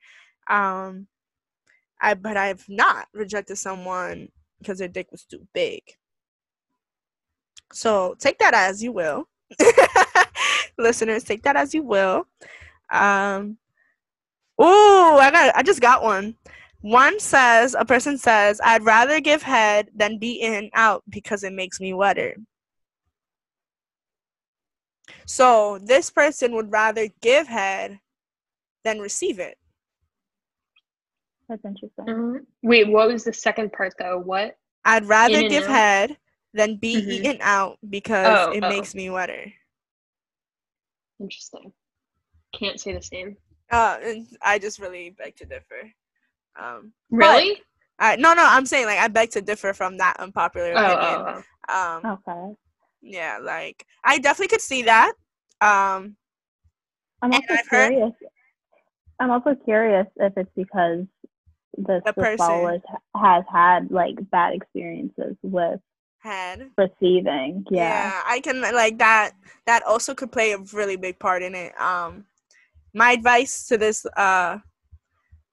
[0.49, 1.07] Um,
[2.01, 5.83] I but I've not rejected someone because their dick was too big.
[7.73, 9.29] So take that as you will,
[10.79, 11.25] listeners.
[11.25, 12.27] Take that as you will.
[12.91, 13.59] Um,
[14.59, 16.37] oh, I got I just got one.
[16.83, 21.53] One says, a person says, I'd rather give head than be in out because it
[21.53, 22.37] makes me wetter.
[25.27, 28.01] So this person would rather give head
[28.85, 29.59] than receive it.
[31.49, 32.05] That's interesting.
[32.07, 32.47] Mhm.
[32.63, 34.19] Wait, what was the second part though?
[34.19, 34.57] What?
[34.85, 35.71] I'd rather give out?
[35.71, 36.17] head
[36.55, 37.09] than be Mhm.
[37.09, 38.69] eaten out because Oh, it oh.
[38.69, 39.53] makes me wetter.
[41.21, 41.73] Interesting.
[42.55, 43.37] Can't say the same.
[43.71, 43.99] Uh,
[44.43, 45.93] I just really beg to differ.
[46.59, 47.61] Um, Really?
[47.99, 51.27] I, no, no, I'm saying like I beg to differ from that unpopular Oh, opinion.
[51.27, 52.07] oh, oh.
[52.07, 52.55] Um, Okay.
[53.03, 55.13] yeah, like I definitely could see that.
[55.61, 56.17] Um,
[57.23, 58.13] I'm also I've heard- curious.
[59.19, 61.05] I'm also curious if it's because
[61.77, 62.37] the, The the person.
[62.39, 62.81] followers
[63.15, 65.79] has had like bad experiences with
[66.21, 66.71] head.
[66.79, 67.67] receiving.
[67.71, 68.23] Yeah.
[68.25, 69.33] I can like that.
[69.67, 71.79] That also could play a really big part in it.
[71.79, 72.25] Um,
[72.95, 74.59] my advice to this, uh,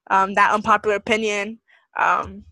[0.10, 1.60] um, that unpopular opinion,
[1.98, 2.44] um,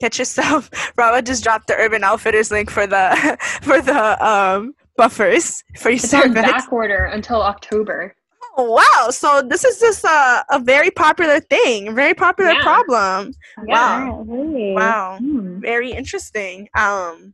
[0.00, 0.70] get yourself.
[0.96, 5.96] Robert just dropped the Urban Outfitters link for the for the um buffers for your
[5.96, 8.14] It's on back order until October.
[8.58, 9.10] Oh, wow!
[9.10, 12.62] So this is just a a very popular thing, a very popular Yeah.
[12.62, 13.32] problem.
[13.58, 14.24] Wow.
[14.26, 14.72] Apparently.
[14.74, 15.18] Wow.
[15.18, 15.60] Hmm.
[15.60, 16.68] very interesting.
[16.76, 17.32] Um,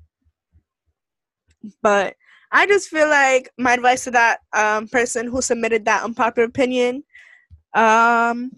[1.82, 2.14] but
[2.52, 7.02] I just feel like my advice to that um, person who submitted that unpopular opinion,
[7.74, 8.52] um,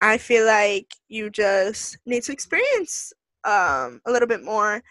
[0.00, 3.12] I feel like you just need to experience
[3.44, 4.82] um, a little bit more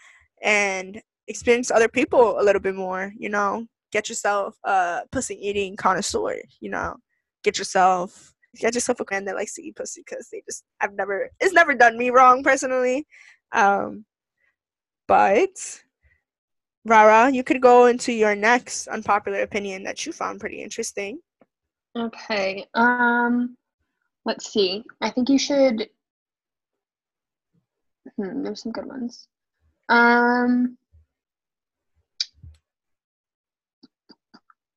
[0.42, 3.12] and experience other people a little bit more.
[3.18, 6.36] You know, get yourself a pussy eating connoisseur.
[6.60, 6.96] You know,
[7.42, 8.34] get yourself.
[8.56, 11.52] Get yourself a man that likes to eat pussy because they just I've never it's
[11.52, 13.06] never done me wrong personally.
[13.52, 14.04] Um,
[15.06, 15.82] but
[16.84, 21.20] Rara, you could go into your next unpopular opinion that you found pretty interesting.
[21.96, 22.66] Okay.
[22.74, 23.56] Um
[24.28, 24.84] let's see.
[25.00, 25.88] I think you should
[28.16, 29.26] hmm, there's some good ones.
[29.88, 30.76] Um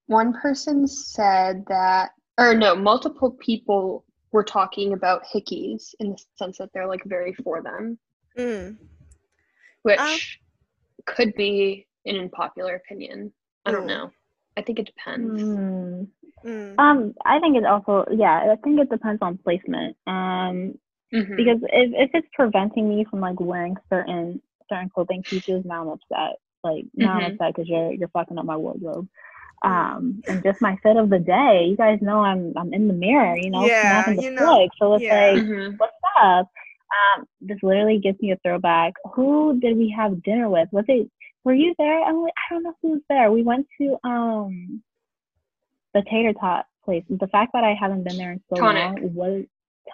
[0.08, 6.58] one person said that or no, multiple people were talking about hickeys in the sense
[6.58, 7.99] that they're like very for them,
[8.38, 8.78] Mm.
[9.84, 10.18] which Um,
[11.06, 13.34] could be an unpopular opinion.
[13.66, 13.88] I don't Mm.
[13.88, 14.12] know.
[14.58, 15.41] I think it depends.
[15.41, 16.04] Hmm.
[16.45, 16.80] Mm.
[16.80, 19.95] Um, I think it also, yeah, I think it depends on placement.
[20.08, 20.78] Um,
[21.14, 21.38] Mhm.
[21.38, 25.89] because if, if it's preventing me from like wearing certain certain clothing pieces, now I'm
[25.89, 26.38] upset.
[26.64, 27.24] Like now Mhm.
[27.26, 29.08] I'm upset because you're you're fucking up my wardrobe.
[29.64, 31.68] Um, and just my fit of the day.
[31.70, 33.38] You guys know I'm I'm in the mirror.
[33.38, 34.72] You know, Yeah, snapping the you know, flick.
[34.80, 35.14] So it's yeah.
[35.16, 35.78] like, Mhm.
[35.78, 36.49] what's up?
[36.91, 38.93] Um, this literally gives me a throwback.
[39.14, 40.68] Who did we have dinner with?
[40.72, 41.10] Was it?
[41.44, 42.02] Were you there?
[42.04, 43.32] I'm like, I don't know who was there.
[43.32, 44.82] We went to um
[45.94, 47.04] the tater tot place.
[47.10, 48.84] The fact that I haven't been there in so Tonic.
[49.02, 49.44] long was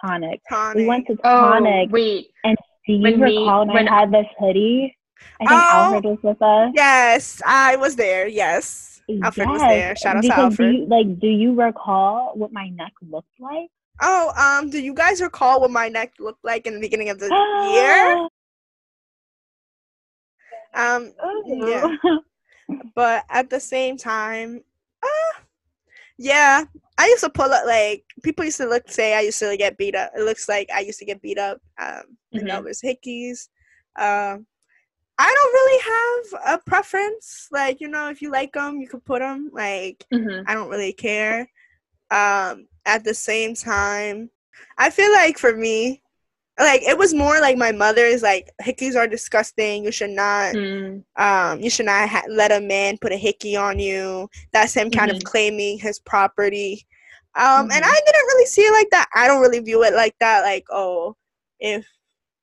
[0.04, 0.40] tonic.
[0.48, 0.76] Tonic.
[0.76, 1.88] We went to tonic.
[1.90, 2.30] Oh, wait.
[2.44, 4.94] Do you when recall when, when- I had this hoodie?
[5.40, 6.70] I think Oh, Alfred was with us.
[6.76, 8.28] Yes, I was there.
[8.28, 9.96] Yes, Alfred was there.
[9.96, 10.70] Shout out to Alfred.
[10.72, 13.68] Do you, like, do you recall what my neck looked like?
[14.00, 17.18] Oh, um, do you guys recall what my neck looked like in the beginning of
[17.18, 17.26] the
[17.72, 18.27] year?
[20.74, 21.12] Um,
[21.46, 21.96] yeah.
[22.94, 24.62] but at the same time,
[25.02, 25.40] uh,
[26.18, 26.64] yeah,
[26.98, 29.76] I used to pull up like people used to look say I used to get
[29.78, 30.10] beat up.
[30.16, 31.60] It looks like I used to get beat up.
[31.78, 32.48] Um, and Mhm.
[32.48, 33.48] that was hickeys.
[33.96, 34.46] Um,
[35.20, 37.48] I don't really have a preference.
[37.50, 39.50] Like you know, if you like them, you can put them.
[39.52, 40.44] Like Mhm.
[40.46, 41.48] I don't really care.
[42.10, 44.30] Um, at the same time,
[44.78, 46.02] I feel like for me,
[46.58, 49.84] like it was more like my mother's like hickeys are disgusting.
[49.84, 51.04] You should not Mm.
[51.16, 54.90] um you should not ha- let a man put a hickey on you that's him
[54.90, 55.24] kind of Mhm.
[55.24, 56.86] claiming his property
[57.34, 57.88] um and Mhm.
[57.94, 60.64] i didn't really see it like that i don't really view it like that like
[60.70, 61.16] oh
[61.60, 61.86] if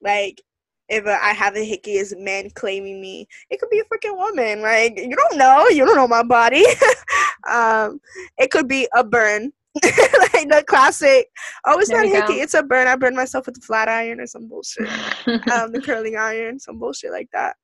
[0.01, 0.41] like
[0.89, 4.61] if i have a hickey a man claiming me it could be a freaking woman
[4.61, 6.63] like you don't know you don't know my body
[7.49, 7.99] um
[8.38, 9.51] it could be a burn
[9.84, 11.28] like the classic
[11.65, 12.43] oh it's There not a hickey go.
[12.43, 14.88] it's a burn i burned myself with a flat iron or some bullshit
[15.51, 17.55] um the curling iron some bullshit like that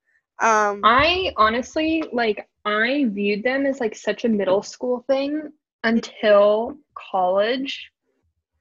[0.41, 5.51] um I honestly like I viewed them as like such a middle school thing
[5.83, 7.91] until college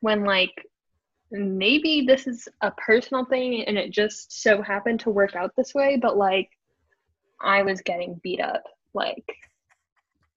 [0.01, 0.53] when like
[1.31, 5.75] maybe this is a personal thing and it just so happened to work out this
[5.75, 6.51] way but like
[7.41, 9.25] I was getting beat up like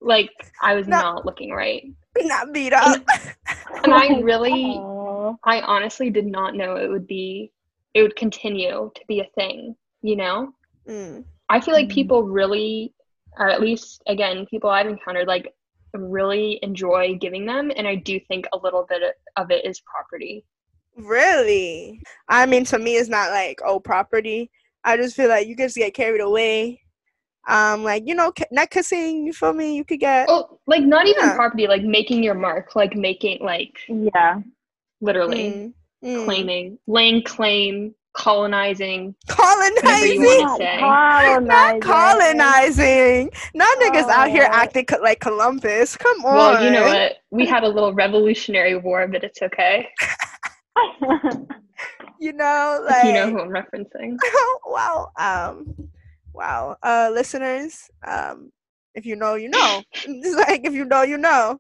[0.03, 0.29] like
[0.61, 0.97] I was No.
[0.99, 1.83] not looking right
[2.21, 3.01] not beat up
[3.83, 7.51] and I really Oh, I honestly did not know it would be
[7.93, 10.51] it would continue to be a thing, you know?
[10.87, 11.23] Mm.
[11.49, 11.93] I feel like Mhm.
[11.93, 12.93] people really
[13.39, 15.51] or at least again, people I've encountered like
[15.93, 19.01] really enjoy giving them and I do think a little bit
[19.37, 20.45] of it is property.
[20.95, 21.99] Really?
[22.29, 24.51] I mean, to me, it's not like oh property.
[24.83, 26.81] I just feel like you just get carried away.
[27.47, 29.25] Um, like you know, neck kissing.
[29.25, 29.75] You feel me?
[29.75, 30.27] You could get.
[30.29, 31.35] Oh, like not even Yeah.
[31.35, 34.39] property, like making your mark, like making like Yeah.
[35.01, 35.73] literally Mm,
[36.03, 36.25] mm.
[36.25, 39.13] claiming, laying claim, colonizing.
[39.27, 40.23] colonizing.
[40.23, 41.47] wanna Not colonizing.
[41.47, 43.31] Not colonizing.
[43.53, 44.55] Now niggas out here Oh.
[44.55, 45.97] acting co- like Columbus.
[45.97, 46.35] Come on.
[46.35, 47.13] Well, you know what?
[47.31, 49.87] We had a little revolutionary war, but it's okay.
[52.19, 54.17] You know, like you know who I'm referencing.
[54.65, 55.09] wow.
[55.17, 55.75] Um,
[56.33, 56.77] wow.
[56.83, 58.51] Uh, listeners, um,
[58.95, 59.83] if you know, you know.
[60.05, 61.59] It's like if you know, you know.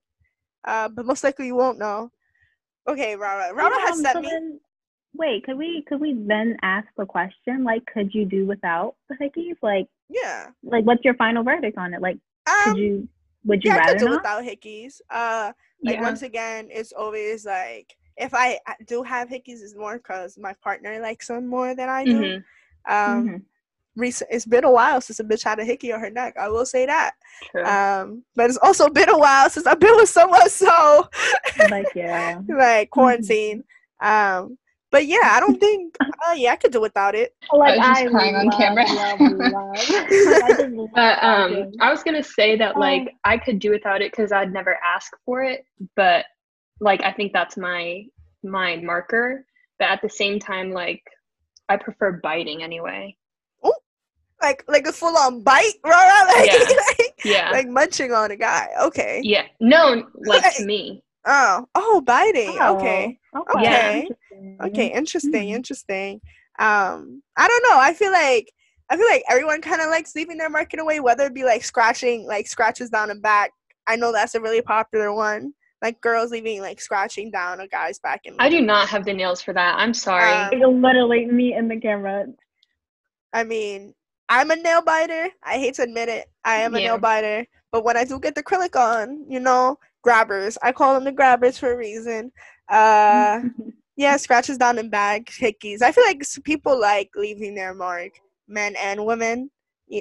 [0.65, 2.11] Uh, but most likely you won't know.
[2.87, 3.53] Okay, Rara.
[3.53, 4.29] Rara has Um, sent so me.
[4.29, 4.59] then-
[5.15, 9.15] wait, could we could we then ask the question like, could you do without the
[9.15, 9.57] hickeys?
[9.61, 10.51] Like, Yeah.
[10.63, 12.01] like what's your final verdict on it?
[12.01, 12.17] Like,
[12.63, 12.77] could Um.
[12.77, 13.07] you
[13.45, 14.21] would you Yeah, I rather could do not?
[14.23, 15.01] without hickeys.
[15.09, 15.53] Uh,
[15.85, 16.01] like Yeah.
[16.01, 20.53] once again, it's always like if I I do have hickeys, it's more because my
[20.63, 22.31] partner likes them more than I do.
[22.31, 22.43] Mhm.
[22.87, 23.45] Um, Mhm.
[23.95, 24.29] Recent.
[24.31, 26.35] It's been a while since a bitch had a hickey on her neck.
[26.39, 27.13] I will say that.
[27.51, 27.63] True.
[27.63, 31.09] Um, but it's also been a while since I've been with someone so
[31.69, 32.39] like, yeah.
[32.47, 33.63] like quarantine.
[34.01, 34.57] Um,
[34.91, 35.95] but yeah, I don't think.
[35.99, 37.33] Uh, yeah, I could do without it.
[37.51, 38.85] Like was just crying on camera.
[38.85, 39.19] love,
[39.51, 39.75] love.
[39.75, 41.71] I But um.
[41.81, 44.77] I was gonna say that like Um, I could do without it because I'd never
[44.85, 45.65] ask for it,
[45.95, 46.25] but
[46.79, 48.03] like I think that's my
[48.43, 49.45] my marker.
[49.79, 51.01] But at the same time, like
[51.69, 53.17] I prefer biting anyway.
[54.41, 56.59] Like like a full on bite, Rara, like, Yeah.
[56.99, 58.69] like Yeah, like munching on a guy.
[58.81, 59.21] Okay.
[59.23, 59.43] yeah.
[59.59, 61.03] No, like to Like- me.
[61.25, 62.59] Oh oh, biting.
[62.61, 63.17] Okay.
[63.33, 64.01] Oh, Okay.
[64.01, 64.57] interesting.
[64.61, 64.87] Okay.
[64.87, 65.31] Interesting.
[65.49, 65.55] Mhm.
[65.55, 66.21] Interesting.
[66.59, 67.79] Um, I don't know.
[67.79, 68.51] I feel like.
[68.89, 71.63] I feel like everyone kind of likes leaving their market away, whether it be like
[71.63, 73.51] scratching, like scratches down and back.
[73.87, 75.53] I know that's a really popular one.
[75.81, 78.21] Like girls leaving like scratching down a guy's back.
[78.25, 79.75] And I do not have the nails for that.
[79.79, 80.29] I'm sorry.
[80.29, 82.25] Um, Like, literally me in the camera.
[83.31, 83.95] I mean,
[84.29, 85.29] I'm a nail biter.
[85.43, 86.27] I hate to admit it.
[86.45, 86.87] I am a Yeah.
[86.89, 87.45] nail biter.
[87.71, 90.57] But when I do get the acrylic on, you know, grabbers.
[90.61, 92.31] I call them the grabbers for a reason.
[92.69, 93.41] Uh,
[93.95, 95.81] yeah, scratches down and back, hickeys.
[95.81, 98.11] I feel like people like leaving their mark,
[98.47, 99.49] men and women,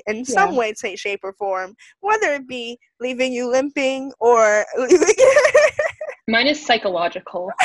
[0.06, 1.74] in some way, say, shape, or form.
[2.00, 5.14] Whether it be leaving you limping or leaving.
[6.28, 7.50] Mine is psychological.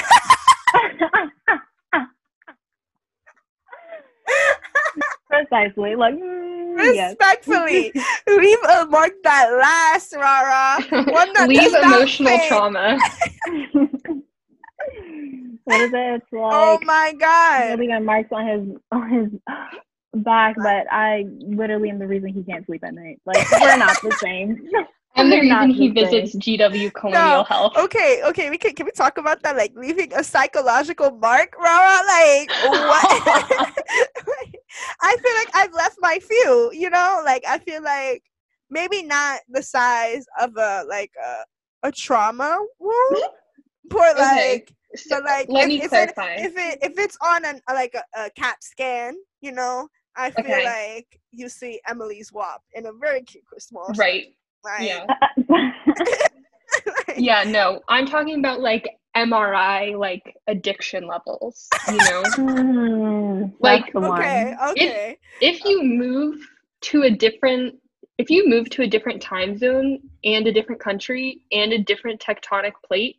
[5.45, 5.95] Precisely.
[5.95, 7.15] Like, mm, yes.
[7.19, 7.91] Respectfully,
[8.27, 10.81] leave a mark that lasts, Rara.
[11.11, 12.47] One that Leave emotional fade.
[12.47, 12.99] trauma.
[15.63, 16.15] what is it?
[16.15, 17.79] It's Oh my god.
[17.79, 22.43] really got marks on his on his back, but I literally am the reason he
[22.43, 23.19] can't sleep at night.
[23.25, 24.69] Like we're not the same.
[25.15, 27.43] And the reason he visits GW Colonial No.
[27.43, 27.73] Health.
[27.75, 29.57] Okay, okay, we can can we talk about that?
[29.57, 32.05] Like leaving a psychological mark, Rara?
[32.05, 33.73] Like what?
[35.01, 35.97] I feel like I've left
[36.47, 37.21] my you know?
[37.25, 38.23] Like I feel like
[38.69, 43.23] maybe not the size of a like a, a trauma wound,
[43.89, 46.33] but Okay, like So, but like let if, me if clarify.
[46.35, 50.31] It, if it if it's on an like a, a CAT scan, you know, I
[50.31, 50.65] feel Okay.
[50.65, 54.35] like you see Emily's WAP in a very cute small shape,
[54.65, 54.77] right.
[54.79, 55.05] Like, Yeah.
[57.07, 57.81] like- Yeah, no.
[57.89, 58.87] I'm talking about like
[59.17, 62.23] MRI like addiction levels, you know?
[62.37, 64.21] Mm, Like, that's the one.
[64.21, 65.17] Okay, okay.
[65.41, 66.39] if you move
[66.81, 67.75] to a different
[68.17, 72.19] if you move to a different time zone and a different country and a different
[72.19, 73.17] tectonic plate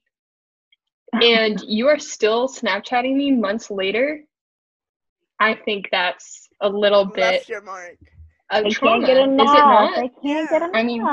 [1.13, 4.21] and you are still snapchatting me months later
[5.41, 7.99] i think that's a little bit Left your mark.
[8.51, 9.47] Of They trauma can't get enough.
[9.47, 10.75] is it not They can't get enough.
[10.75, 11.11] I mean,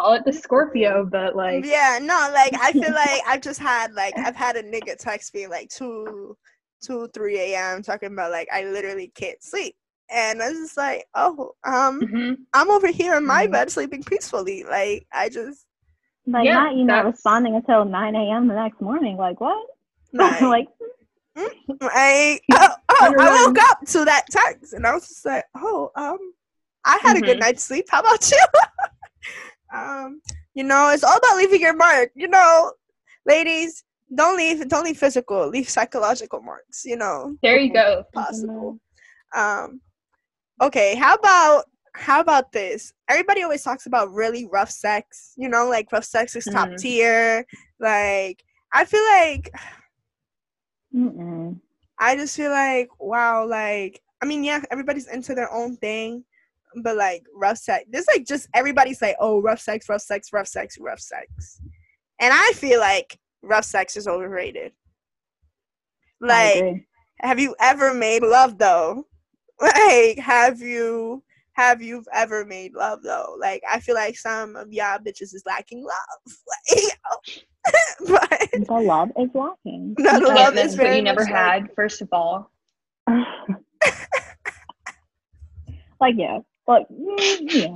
[0.00, 3.92] call it the scorpio but like yeah, no, like I feel like I've just had
[3.94, 6.36] like I've had a nigga text me like two,
[6.82, 7.82] two, three a.m.
[7.82, 9.74] talking about like I literally can't sleep,
[10.10, 12.36] and I was just like, oh, um, mhm.
[12.52, 13.52] I'm over here in my Mhm.
[13.52, 14.64] bed sleeping peacefully.
[14.64, 15.66] Like I just
[16.26, 18.48] Like Yeah, not you not responding until nine a.m.
[18.48, 19.16] the next morning.
[19.16, 19.66] Like what?
[20.12, 20.68] like, like
[21.82, 25.90] I, oh, oh, I woke up to that text, and I was just like, oh,
[25.96, 26.18] um,
[26.84, 27.40] I had a good Mhm.
[27.40, 27.86] night's sleep.
[27.90, 28.38] How about you?
[29.74, 30.20] um,
[30.54, 32.10] you know, it's all about leaving your mark.
[32.14, 32.72] You know,
[33.26, 36.84] ladies, don't leave, don't leave physical, leave psychological marks.
[36.84, 38.78] You know, there you go possible.
[39.34, 39.80] Um,
[40.62, 41.64] okay, how about
[41.94, 42.92] how about this?
[43.08, 45.32] Everybody always talks about really rough sex.
[45.36, 46.78] You know, like rough sex is top Mhm.
[46.78, 47.46] tier.
[47.78, 49.50] Like, I feel like
[50.94, 51.60] mm-mm.
[51.98, 56.24] I just feel like wow, like I mean, yeah, everybody's into their own thing,
[56.82, 60.48] but like rough sex, this like just everybody's like, oh, rough sex, rough sex, rough
[60.48, 61.60] sex, rough sex,
[62.20, 64.72] and I feel like rough sex is overrated.
[66.20, 66.84] Like,
[67.20, 69.06] have you ever made love though?
[69.62, 73.36] Like, have you have you ever made love though?
[73.38, 76.34] Like, I feel like some of y'all bitches is lacking love.
[78.08, 79.94] Like, but The love is lacking.
[79.98, 82.50] No, the love is but very you never much like- had, first of all.
[86.00, 86.38] like yeah,
[86.70, 87.74] but mm, yeah.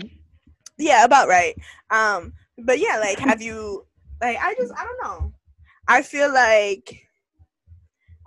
[0.78, 1.56] yeah, about right.
[1.90, 3.84] Um, but yeah, like, have you
[4.22, 4.38] like?
[4.40, 5.32] I just I don't know.
[5.88, 7.08] I feel like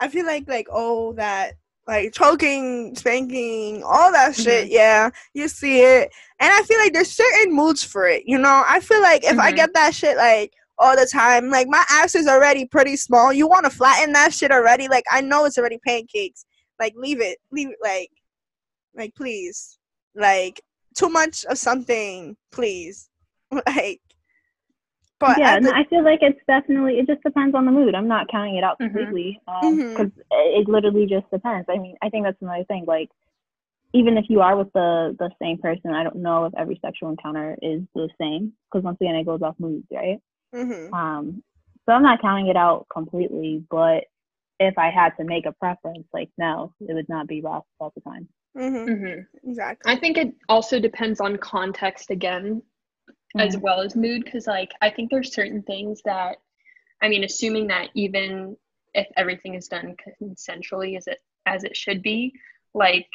[0.02, 1.54] I feel like like oh that
[1.88, 4.68] like choking, spanking, all that shit.
[4.68, 6.12] Yeah, you see it,
[6.42, 8.24] and I feel like there's certain moods for it.
[8.26, 9.56] You know, I feel like if I Mhm.
[9.56, 13.32] get that shit like all the time, like my ass is already pretty small.
[13.32, 14.90] You want to flatten that shit already?
[14.90, 16.46] Like I know it's already pancakes.
[16.78, 17.78] Like leave it, leave it.
[17.82, 18.12] Like,
[18.96, 19.80] like please,
[20.18, 20.62] like
[20.96, 23.10] too much of something, please.
[23.68, 24.02] Like,
[25.20, 27.72] but yeah, at and the- I feel like it's definitely it just depends on the
[27.72, 27.96] mood.
[27.96, 28.84] I'm not counting it out Mhm.
[28.84, 31.68] completely because it literally just depends.
[31.70, 32.86] I mean, I think that's another thing.
[32.88, 33.10] Like,
[33.94, 37.10] even if you are with the the same person, I don't know if every sexual
[37.12, 40.20] encounter is the same because once again, it goes off moods, right?
[40.54, 40.94] mhm.
[40.94, 41.44] Um,
[41.86, 44.06] so I'm not counting it out completely, but
[44.60, 47.92] if I had to make a preference, like no, it would not be Ross all
[47.96, 48.30] the time.
[48.58, 48.86] Mhm.
[48.88, 49.92] hmm Exactly.
[49.94, 52.62] I think it also depends on context again,
[53.38, 53.62] as Mm.
[53.62, 56.38] well as mood, because like I think there's certain things that,
[57.02, 58.58] I mean, assuming that even
[58.94, 62.34] if everything is done consensually as it as it should be,
[62.74, 63.08] like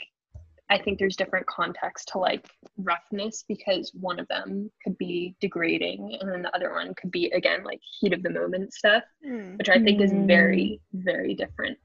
[0.70, 6.16] I think there's different context to like roughness because one of them could be degrading
[6.20, 9.59] and then the other one could be again like heat of the moment stuff, Mm.
[9.59, 10.26] which I think is Mm.
[10.26, 11.78] very very different.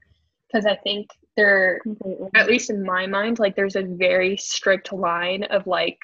[0.46, 1.08] Because I think
[1.38, 2.28] there Completely.
[2.34, 5.98] at least in my mind, like there's a very strict line of like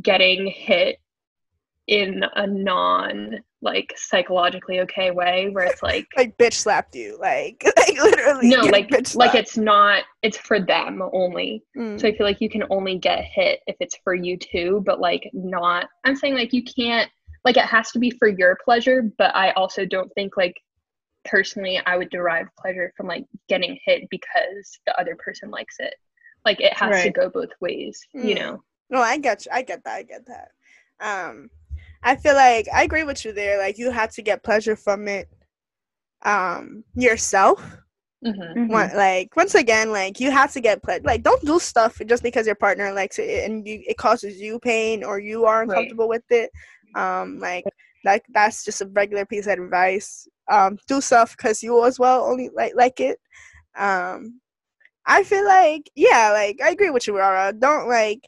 [0.00, 0.98] getting hit
[1.86, 7.62] in a non like psychologically okay way where it's like Like bitch slapped you, like
[7.76, 8.48] like literally.
[8.48, 12.00] no like like it's not it's for them only Mm.
[12.00, 15.00] so i feel like you can only get hit if it's for you too but
[15.00, 17.10] like not i'm saying like you can't
[17.44, 20.54] like it has to be for your pleasure but i also don't think like
[21.24, 25.94] personally i would derive pleasure from like getting hit because the other person likes it
[26.44, 28.38] like it has to go both ways you Mm.
[28.38, 29.52] know No, I get you.
[29.52, 29.94] I get that.
[29.96, 30.50] I get that.
[31.00, 31.50] Um,
[32.02, 33.58] I feel like I agree with you there.
[33.58, 35.28] Like you have to get pleasure from it,
[36.22, 37.62] um, yourself.
[38.22, 38.68] hmm Mhm.
[38.68, 41.02] One- like once again, like you have to get pleasure.
[41.04, 44.58] Like don't do stuff just because your partner likes it and you it causes you
[44.58, 45.68] pain or you are Right.
[45.68, 46.50] uncomfortable with it.
[46.94, 47.69] Um, like
[48.04, 50.26] like that's just a regular piece of advice.
[50.50, 53.18] Um, do stuff because you as well only like like it.
[53.76, 54.40] Um,
[55.06, 57.52] I feel like yeah, like I agree with you, Rara.
[57.52, 58.20] Don't like.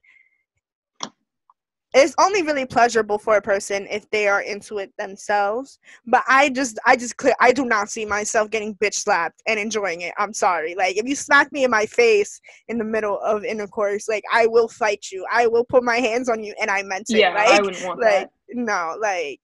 [1.94, 5.78] It's only really pleasurable for a person if they are into it themselves.
[6.06, 9.60] But I just, I just clear, I do not see myself getting bitch slapped and
[9.60, 10.14] enjoying it.
[10.16, 10.74] I'm sorry.
[10.74, 14.46] Like if you smack me in my face in the middle of intercourse, like I
[14.46, 15.26] will fight you.
[15.30, 17.18] I will put my hands on you, and I meant it.
[17.18, 19.40] yeah like, i wouldn't want like no like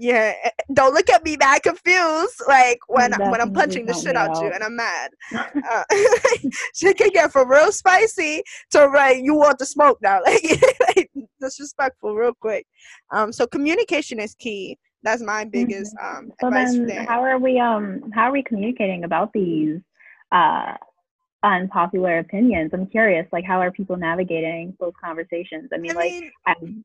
[0.00, 4.16] yeah eh, don't look at me mad confused like when when i'm punching the shit
[4.16, 5.10] out you and i'm mad
[5.70, 5.84] uh,
[6.74, 10.42] shit can get from real spicy to right you want the smoke now like,
[10.96, 12.66] like disrespectful real quick
[13.10, 17.38] um so communication is key that's my biggest um So advice then, there how are
[17.38, 19.80] we um how are we communicating about these
[20.32, 20.76] uh
[21.42, 22.70] unpopular opinions?
[22.72, 23.26] I'm curious.
[23.32, 25.70] Like, how are people navigating those conversations?
[25.72, 26.12] I mean, I like,
[26.60, 26.84] mean,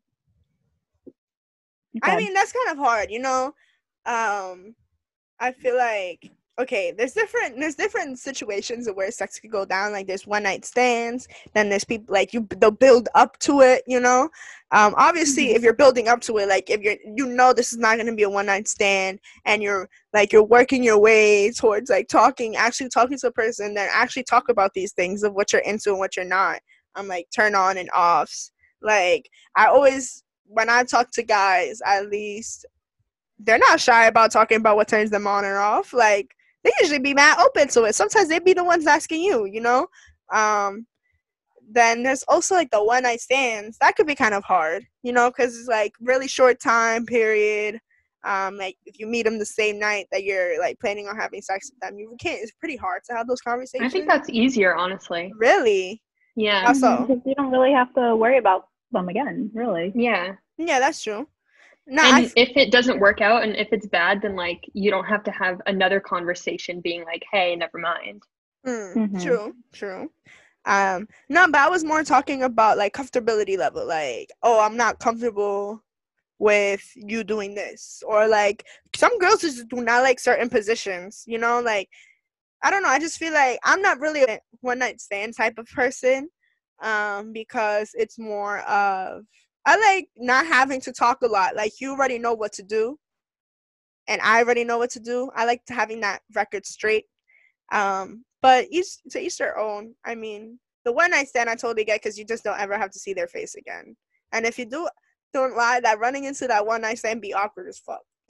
[2.03, 3.53] I'm, I mean, that's kind of hard, you know.
[4.05, 4.75] Um,
[5.39, 9.91] I feel like okay, there's different there's different situations where sex could go down.
[9.91, 13.83] Like there's one night stands, then there's people like you they'll build up to it,
[13.87, 14.29] you know.
[14.71, 17.79] Um, obviously, if you're building up to it, like if you're you know this is
[17.79, 21.89] not gonna be a one night stand, and you're like you're working your way towards
[21.89, 25.51] like talking, actually talking to a person, then actually talk about these things of what
[25.51, 26.59] you're into and what you're not.
[26.95, 28.51] I'm like turn on and offs.
[28.81, 32.65] Like I always when I talk to guys, at least
[33.39, 35.93] they're not shy about talking about what turns them on or off.
[35.93, 37.95] Like they usually be mad open to it.
[37.95, 39.87] Sometimes they be the ones asking you, you know.
[40.33, 40.87] Um,
[41.69, 43.77] then there's also like the one night stands.
[43.79, 47.79] That could be kind of hard, you know, because it's like really short time period.
[48.23, 51.41] Um, like if you meet them the same night that you're like planning on having
[51.41, 52.41] sex with them, you can't.
[52.41, 53.87] It's pretty hard to have those conversations.
[53.87, 55.31] I think that's easier, honestly.
[55.37, 56.01] really.
[56.35, 56.65] Yeah.
[56.65, 56.97] How so?
[57.07, 59.91] Because you don't really have to worry about them again, really.
[59.95, 60.35] Yeah.
[60.57, 61.27] Yeah, that's true.
[61.87, 64.89] No, and f- if it doesn't work out and if it's bad, then like you
[64.89, 68.23] don't have to have another conversation being like, hey, never mind.
[68.65, 69.23] Mm, Mhm.
[69.23, 70.11] True, true.
[70.65, 73.85] Um, no, but I was more talking about like comfortability level.
[73.85, 75.83] Like, oh, I'm not comfortable
[76.39, 78.65] with you doing this, or like
[78.95, 81.23] some girls just do not like certain positions.
[81.27, 81.89] You know, like
[82.63, 82.89] I don't know.
[82.89, 86.29] I just feel like I'm not really a one night stand type of person,
[86.81, 89.23] um, because it's more of
[89.65, 91.55] I like not having to talk a lot.
[91.55, 92.99] Like you already know what to do,
[94.07, 95.31] and I already know what to do.
[95.35, 97.05] I like having that record straight.
[97.71, 99.95] Um, but each to each their own.
[100.05, 102.91] I mean, the one night stand I totally get because you just don't ever have
[102.91, 103.95] to see their face again.
[104.31, 104.87] And if you do,
[105.33, 108.01] don't lie that running into that one night stand be awkward as fuck.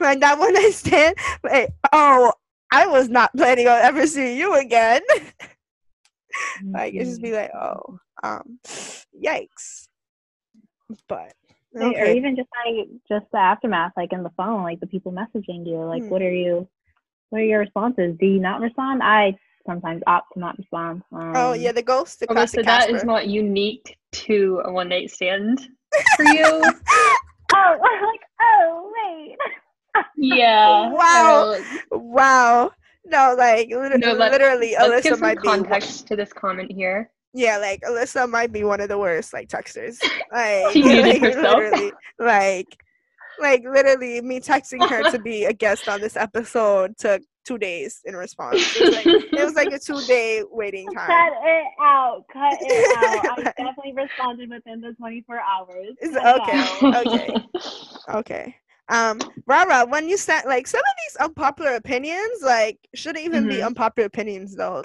[0.00, 2.32] like that one night stand, like, oh,
[2.72, 5.02] I was not planning on ever seeing you again.
[6.70, 8.58] like it just be like, oh, um,
[9.22, 9.88] yikes.
[11.08, 11.32] But
[11.76, 12.00] okay.
[12.00, 15.66] or even just like just the aftermath, like in the phone, like the people messaging
[15.66, 16.08] you, like, hmm.
[16.08, 16.68] what are you,
[17.30, 18.16] what are your responses?
[18.18, 19.02] Do you not respond?
[19.02, 21.02] I sometimes opt to not respond.
[21.12, 22.20] Um, oh yeah, the ghost.
[22.20, 25.68] The okay, so that is not unique to a one night stand
[26.16, 26.44] for you.
[26.44, 26.62] oh,
[27.54, 29.36] like oh wait.
[30.16, 30.90] yeah.
[30.90, 31.56] Wow.
[31.90, 32.70] Wow.
[33.06, 36.32] No, like literally, no, let, literally let's Alyssa give some might context be, to this
[36.32, 37.10] comment here.
[37.32, 39.98] Yeah, like Alyssa might be one of the worst like texters.
[40.32, 42.66] Like, like literally, like
[43.38, 48.00] like literally me texting her to be a guest on this episode took two days
[48.04, 48.76] in response.
[48.76, 51.06] It was like, it was like a two day waiting time.
[51.06, 52.24] Cut it out.
[52.32, 53.38] Cut it out.
[53.38, 55.94] I definitely responded within the 24 hours.
[56.02, 56.66] okay.
[56.82, 57.34] Okay.
[58.08, 58.54] Okay.
[58.88, 63.56] Um, Rara, when you said like some of these unpopular opinions, like shouldn't even mm-hmm.
[63.56, 64.82] be unpopular opinions though.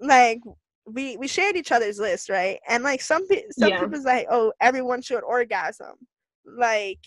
[0.00, 0.40] Like
[0.86, 2.58] we we shared each other's list, right?
[2.68, 3.80] And like some pe- some yeah.
[3.80, 5.94] people's like, oh, everyone should orgasm.
[6.44, 6.98] Like,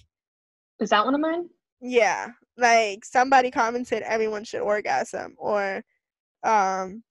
[0.80, 1.50] is that one of mine?
[1.82, 5.84] Yeah, like somebody commented everyone should orgasm, or
[6.44, 7.04] um,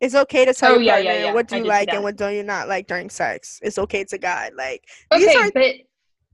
[0.00, 1.34] it's okay to tell oh, your yeah, partner yeah, yeah.
[1.34, 3.58] what do you like and what do you not like during sex.
[3.62, 4.52] It's okay to guide.
[4.56, 5.76] Like okay, are- but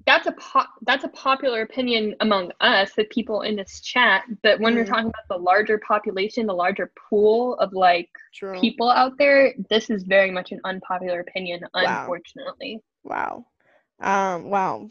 [0.07, 4.25] that's a po- that's a popular opinion among us, the people in this chat.
[4.43, 4.77] But when mm.
[4.77, 8.61] we're talking about the larger population, the larger pool of like True.
[8.61, 12.01] people out there, this is very much an unpopular opinion, wow.
[12.01, 12.83] unfortunately.
[13.03, 13.47] Wow.
[14.01, 14.51] Um.
[14.51, 14.91] Wow.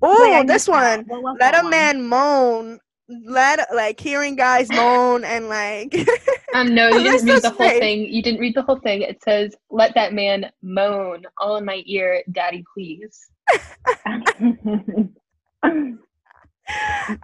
[0.00, 1.06] Oh, this one.
[1.40, 2.78] Let a man moan.
[3.08, 5.94] Let like hearing guys moan and like.
[6.54, 6.74] um.
[6.74, 8.00] No, you didn't read the whole thing.
[8.12, 9.02] You didn't read the whole thing.
[9.02, 13.30] It says, "Let that man moan all in my ear, daddy, please."
[14.06, 15.98] um,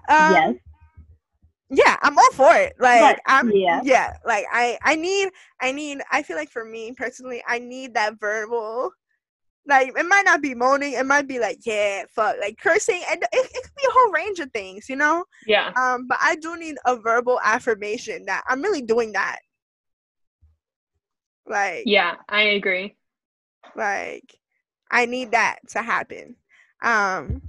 [0.09, 0.55] yes.
[1.75, 2.75] Yeah, I'm all for it.
[2.79, 3.81] Like but, I'm yeah.
[3.83, 5.31] yeah, like I I need
[5.61, 8.93] I need I feel like for me personally, I need that verbal
[9.67, 13.23] like it might not be moaning, it might be like, yeah, fuck, like cursing, and
[13.23, 15.25] it, it be a whole range of things, you know?
[15.47, 15.73] Yeah.
[15.77, 19.39] Um, but I do need a verbal affirmation that I'm really doing that.
[21.47, 22.95] Like Yeah, I agree.
[23.75, 24.35] Like
[24.91, 26.37] I need that to happen.
[26.83, 27.43] Um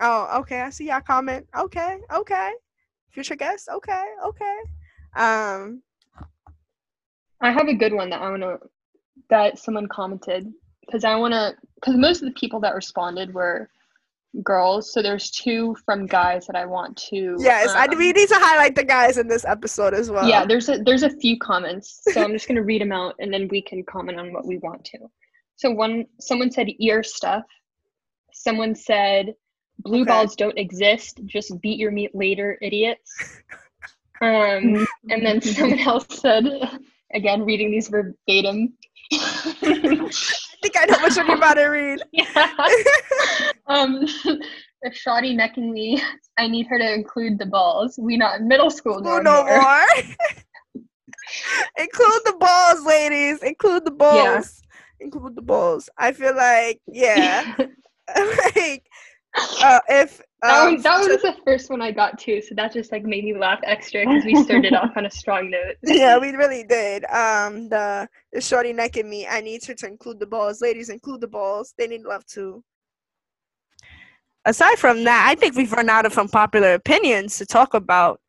[0.00, 1.46] Oh, okay, I see y'all comment.
[1.56, 2.52] Okay, okay.
[3.10, 4.58] Future guest, okay, okay.
[5.14, 5.82] Um
[7.40, 8.58] I have a good one that I wanna
[9.30, 13.68] that someone commented because I want to because most of the people that responded were
[14.42, 18.28] girls so there's two from guys that i want to yes um, i we need
[18.28, 20.28] to highlight the guys in this episode as well.
[20.28, 23.14] Yeah there's a there's a few comments so i'm just going to read them out
[23.18, 24.98] and then we can comment on what we want to.
[25.56, 27.44] So one someone said ear stuff.
[28.32, 29.34] Someone said
[29.78, 30.08] blue okay.
[30.08, 33.40] balls don't exist just beat your meat later idiots.
[34.20, 36.44] Um and then someone else said
[37.12, 38.74] again reading these verbatim
[40.64, 42.00] think I know which one you're about to read.
[42.12, 42.48] Yeah.
[43.66, 44.02] um,
[44.82, 46.02] if Shotty necking me,
[46.38, 47.98] I need her to include the balls.
[48.00, 49.60] We not in middle school no, no more.
[49.60, 49.86] more.
[51.78, 53.42] include the balls, ladies.
[53.42, 54.62] Include the balls.
[55.00, 55.06] Yeah.
[55.06, 55.88] Include the balls.
[55.98, 57.54] I feel like, yeah.
[58.54, 58.84] like,
[59.34, 62.72] uh, if that, um, one, that was the first one I got too, so that
[62.72, 65.76] just like made me laugh extra because we started off on a strong note.
[65.82, 67.04] yeah, we really did.
[67.06, 69.26] Um, the the shorty necking me.
[69.26, 70.60] I need her to include the balls.
[70.60, 71.74] Ladies, include the balls.
[71.78, 72.62] They need love too.
[74.44, 78.20] Aside from that, I think we've run out of unpopular opinions to talk about.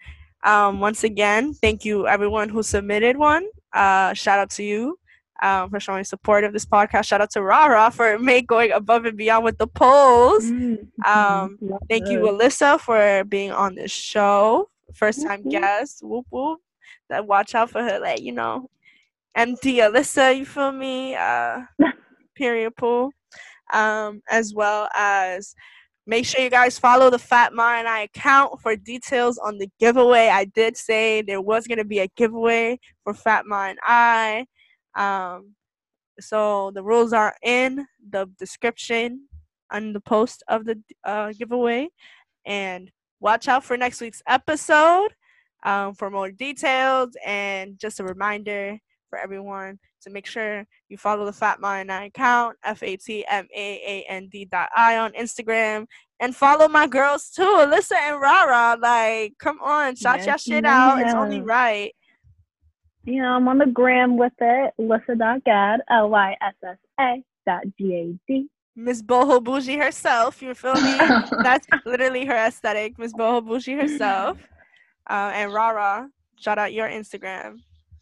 [0.46, 3.46] Um, once again, thank you everyone who submitted one.
[3.74, 4.98] Uh, shout out to you
[5.42, 7.06] um, for showing support of this podcast.
[7.06, 10.46] Shout out to Rara for make going above and beyond with the polls.
[10.46, 11.04] Mm-hmm.
[11.10, 11.60] Um,
[11.90, 14.70] thank you, Alyssa, for being on this show.
[14.94, 15.50] First time mm-hmm.
[15.50, 16.00] guest.
[16.02, 16.60] Whoop whoop.
[17.10, 18.70] That watch out for her, like you know,
[19.36, 20.38] empty Alyssa.
[20.38, 21.16] You feel me?
[21.16, 21.62] Uh,
[22.36, 23.12] period pool.
[23.74, 25.56] Um, as well as
[26.06, 30.28] make sure you guys follow the Fatma and I account for details on the giveaway.
[30.28, 34.46] I did say there was gonna be a giveaway for Fatma and I.
[34.96, 35.56] Um,
[36.20, 39.28] so the rules are in the description
[39.72, 41.90] on the post of the uh, giveaway,
[42.46, 45.10] and watch out for next week's episode
[45.64, 48.78] um, for more details and just a reminder
[49.10, 53.26] for everyone to make sure you follow the Fatma and I account, F A T
[53.28, 55.86] M A A N D dot I on Instagram,
[56.20, 58.78] and follow my girls too, Alyssa and Rara.
[58.80, 61.02] Like, come on, shout Yes, your shit out.
[61.02, 61.94] It's only right.
[63.06, 64.74] You know, I'm on the gram with it.
[64.78, 68.50] Lyssa.gad, L Y S S A dot G A D.
[68.76, 70.98] Miss Boho Bougie herself, you feel me?
[71.44, 74.38] That's literally her aesthetic, Miss Boho Bougie herself.
[75.10, 77.60] Uh, and Rara, shout out your Instagram.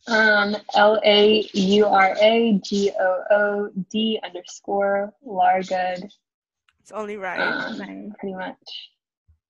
[0.07, 6.09] Um, L A U R A G O O D underscore Largood.
[6.81, 7.39] It's only right.
[7.39, 8.89] Um, pretty much.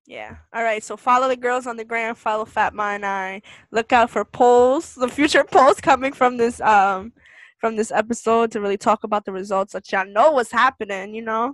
[0.05, 0.35] Yeah.
[0.53, 0.83] All right.
[0.83, 2.15] So follow the girls on the gram.
[2.15, 3.41] Follow Fatma and I.
[3.71, 4.95] Look out for polls.
[4.95, 7.13] The future polls coming from this um
[7.59, 11.15] from this episode to really talk about the results, so y'all know what's happening.
[11.15, 11.45] You know,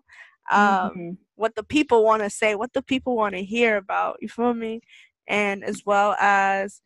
[0.50, 1.18] um, Mhm.
[1.36, 4.18] what the people want to say, what the people want to hear about.
[4.20, 4.82] You feel me?
[5.28, 6.82] And as well as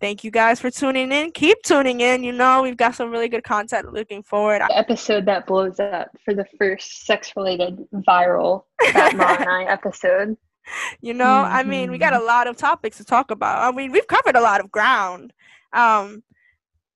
[0.00, 1.32] thank you guys for tuning in.
[1.32, 2.22] Keep tuning in.
[2.22, 4.62] You know, we've got some really good content looking forward.
[4.68, 10.36] The episode that blows up for the first sex related viral Fatma and I episode.
[11.00, 13.62] You know, I mean, we got a lot of topics to talk about.
[13.62, 15.32] I mean, we've covered a lot of ground.
[15.72, 16.22] Um,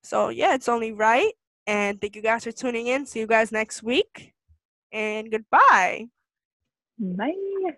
[0.03, 1.33] so yeah, it's only right.
[1.67, 3.07] And thank you guys for tuning in.
[3.07, 4.35] See you guys next week.
[4.93, 6.09] And goodbye.
[6.99, 7.77] Bye.